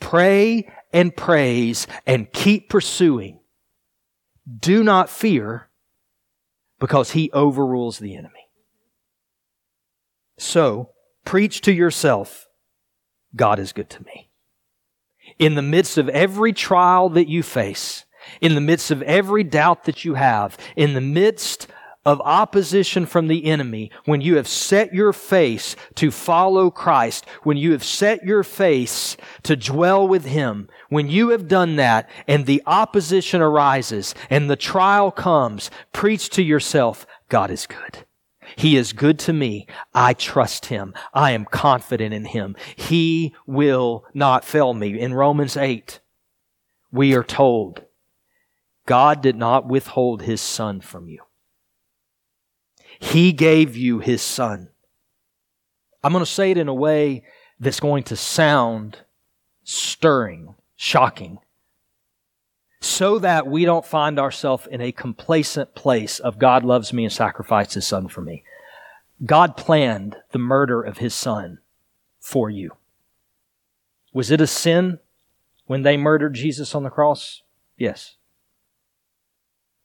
Pray 0.00 0.70
and 0.92 1.14
praise 1.14 1.86
and 2.06 2.32
keep 2.32 2.68
pursuing. 2.68 3.40
Do 4.58 4.82
not 4.82 5.08
fear 5.08 5.68
because 6.80 7.12
He 7.12 7.30
overrules 7.32 7.98
the 7.98 8.16
enemy. 8.16 8.48
So, 10.38 10.90
preach 11.24 11.60
to 11.62 11.72
yourself 11.72 12.48
God 13.34 13.58
is 13.58 13.72
good 13.72 13.88
to 13.90 14.04
me. 14.04 14.30
In 15.38 15.54
the 15.54 15.62
midst 15.62 15.96
of 15.96 16.08
every 16.08 16.52
trial 16.52 17.08
that 17.10 17.28
you 17.28 17.42
face, 17.42 18.04
in 18.40 18.54
the 18.54 18.60
midst 18.60 18.90
of 18.90 19.02
every 19.02 19.44
doubt 19.44 19.84
that 19.84 20.04
you 20.04 20.14
have, 20.14 20.58
in 20.76 20.94
the 20.94 21.00
midst 21.00 21.68
of 22.04 22.20
opposition 22.22 23.06
from 23.06 23.28
the 23.28 23.46
enemy, 23.46 23.90
when 24.04 24.20
you 24.20 24.36
have 24.36 24.48
set 24.48 24.92
your 24.92 25.12
face 25.12 25.76
to 25.94 26.10
follow 26.10 26.70
Christ, 26.70 27.24
when 27.42 27.56
you 27.56 27.72
have 27.72 27.84
set 27.84 28.24
your 28.24 28.42
face 28.42 29.16
to 29.44 29.56
dwell 29.56 30.06
with 30.06 30.24
Him, 30.24 30.68
when 30.88 31.08
you 31.08 31.28
have 31.28 31.46
done 31.46 31.76
that 31.76 32.10
and 32.26 32.46
the 32.46 32.62
opposition 32.66 33.40
arises 33.40 34.14
and 34.30 34.50
the 34.50 34.56
trial 34.56 35.10
comes, 35.10 35.70
preach 35.92 36.28
to 36.30 36.42
yourself, 36.42 37.06
God 37.28 37.50
is 37.50 37.66
good. 37.66 38.04
He 38.56 38.76
is 38.76 38.92
good 38.92 39.18
to 39.20 39.32
me. 39.32 39.66
I 39.94 40.12
trust 40.14 40.66
Him. 40.66 40.94
I 41.14 41.30
am 41.30 41.44
confident 41.44 42.12
in 42.12 42.24
Him. 42.24 42.56
He 42.76 43.34
will 43.46 44.04
not 44.12 44.44
fail 44.44 44.74
me. 44.74 44.98
In 44.98 45.14
Romans 45.14 45.56
8, 45.56 46.00
we 46.90 47.14
are 47.14 47.24
told, 47.24 47.84
God 48.86 49.22
did 49.22 49.36
not 49.36 49.68
withhold 49.68 50.22
His 50.22 50.40
Son 50.40 50.80
from 50.80 51.08
you. 51.08 51.22
He 53.02 53.32
gave 53.32 53.76
you 53.76 53.98
His 53.98 54.22
Son. 54.22 54.70
I'm 56.02 56.12
going 56.12 56.24
to 56.24 56.30
say 56.30 56.50
it 56.50 56.56
in 56.56 56.68
a 56.68 56.74
way 56.74 57.24
that's 57.60 57.80
going 57.80 58.04
to 58.04 58.16
sound 58.16 58.98
stirring, 59.64 60.54
shocking. 60.76 61.38
so 62.80 63.20
that 63.20 63.46
we 63.46 63.64
don't 63.64 63.86
find 63.86 64.18
ourselves 64.18 64.66
in 64.66 64.80
a 64.80 64.90
complacent 64.90 65.72
place 65.76 66.18
of 66.18 66.36
God 66.40 66.64
loves 66.64 66.92
me 66.92 67.04
and 67.04 67.12
sacrificed 67.12 67.74
his 67.74 67.86
son 67.86 68.08
for 68.08 68.20
me. 68.22 68.42
God 69.24 69.56
planned 69.56 70.16
the 70.32 70.40
murder 70.40 70.82
of 70.82 70.98
his 70.98 71.14
son 71.14 71.58
for 72.18 72.50
you. 72.50 72.72
Was 74.12 74.32
it 74.32 74.40
a 74.40 74.48
sin 74.48 74.98
when 75.66 75.82
they 75.82 75.96
murdered 75.96 76.34
Jesus 76.34 76.74
on 76.74 76.82
the 76.82 76.90
cross? 76.90 77.42
Yes. 77.76 78.16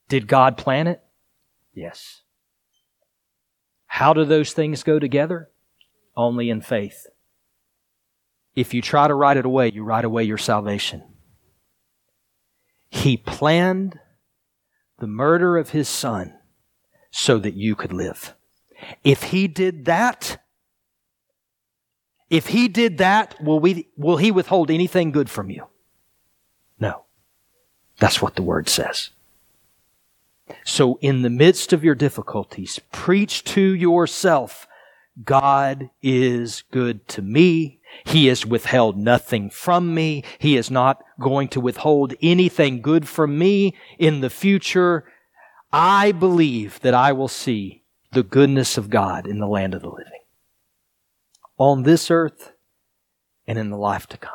Did 0.10 0.28
God 0.28 0.58
plan 0.58 0.88
it? 0.88 1.04
Yes. 1.76 2.24
How 3.98 4.14
do 4.14 4.26
those 4.26 4.54
things 4.54 4.84
go 4.84 5.00
together? 5.00 5.50
Only 6.16 6.52
in 6.52 6.62
faith. 6.62 7.08
If 8.56 8.76
you 8.76 8.80
try 8.80 9.08
to 9.08 9.16
write 9.16 9.38
it 9.38 9.46
away, 9.46 9.72
you 9.72 9.84
write 9.84 10.06
away 10.06 10.24
your 10.24 10.38
salvation. 10.38 11.02
He 12.92 13.18
planned 13.18 13.98
the 15.00 15.08
murder 15.08 15.58
of 15.58 15.72
his 15.72 15.90
son 15.90 16.36
so 17.10 17.40
that 17.40 17.56
you 17.56 17.74
could 17.74 17.92
live. 17.92 18.36
If 19.04 19.24
he 19.24 19.48
did 19.48 19.86
that, 19.86 20.44
if 22.30 22.50
he 22.50 22.68
did 22.68 23.00
that, 23.00 23.42
will 23.42 23.60
we, 23.60 23.90
will 23.98 24.18
he 24.18 24.30
withhold 24.30 24.70
anything 24.70 25.12
good 25.12 25.28
from 25.28 25.50
you? 25.50 25.66
No. 26.80 27.06
That's 27.98 28.22
what 28.22 28.36
the 28.36 28.44
word 28.44 28.70
says. 28.70 29.10
So 30.66 30.98
in 31.02 31.22
the 31.22 31.30
midst 31.30 31.74
of 31.74 31.84
your 31.84 31.96
difficulties, 31.96 32.80
preach 32.92 33.44
to 33.46 33.62
yourself, 33.62 34.68
God 35.24 35.90
is 36.02 36.64
good 36.72 37.08
to 37.10 37.22
me. 37.22 37.80
He 38.06 38.28
has 38.28 38.46
withheld 38.46 38.98
nothing 38.98 39.50
from 39.50 39.94
me. 39.94 40.24
He 40.38 40.58
is 40.58 40.70
not 40.70 41.04
going 41.20 41.48
to 41.50 41.62
withhold 41.62 42.14
anything 42.22 42.82
good 42.82 43.08
from 43.08 43.38
me 43.38 43.76
in 43.98 44.22
the 44.22 44.30
future. 44.30 45.06
I 45.72 46.12
believe 46.12 46.80
that 46.82 46.94
I 46.94 47.12
will 47.14 47.28
see 47.28 47.84
the 48.12 48.24
goodness 48.24 48.78
of 48.78 48.90
God 48.90 49.26
in 49.28 49.40
the 49.40 49.48
land 49.48 49.74
of 49.74 49.82
the 49.82 49.90
living. 49.90 50.22
On 51.58 51.84
this 51.84 52.12
earth 52.12 52.54
and 53.48 53.58
in 53.58 53.70
the 53.70 53.78
life 53.78 54.08
to 54.08 54.18
come. 54.18 54.32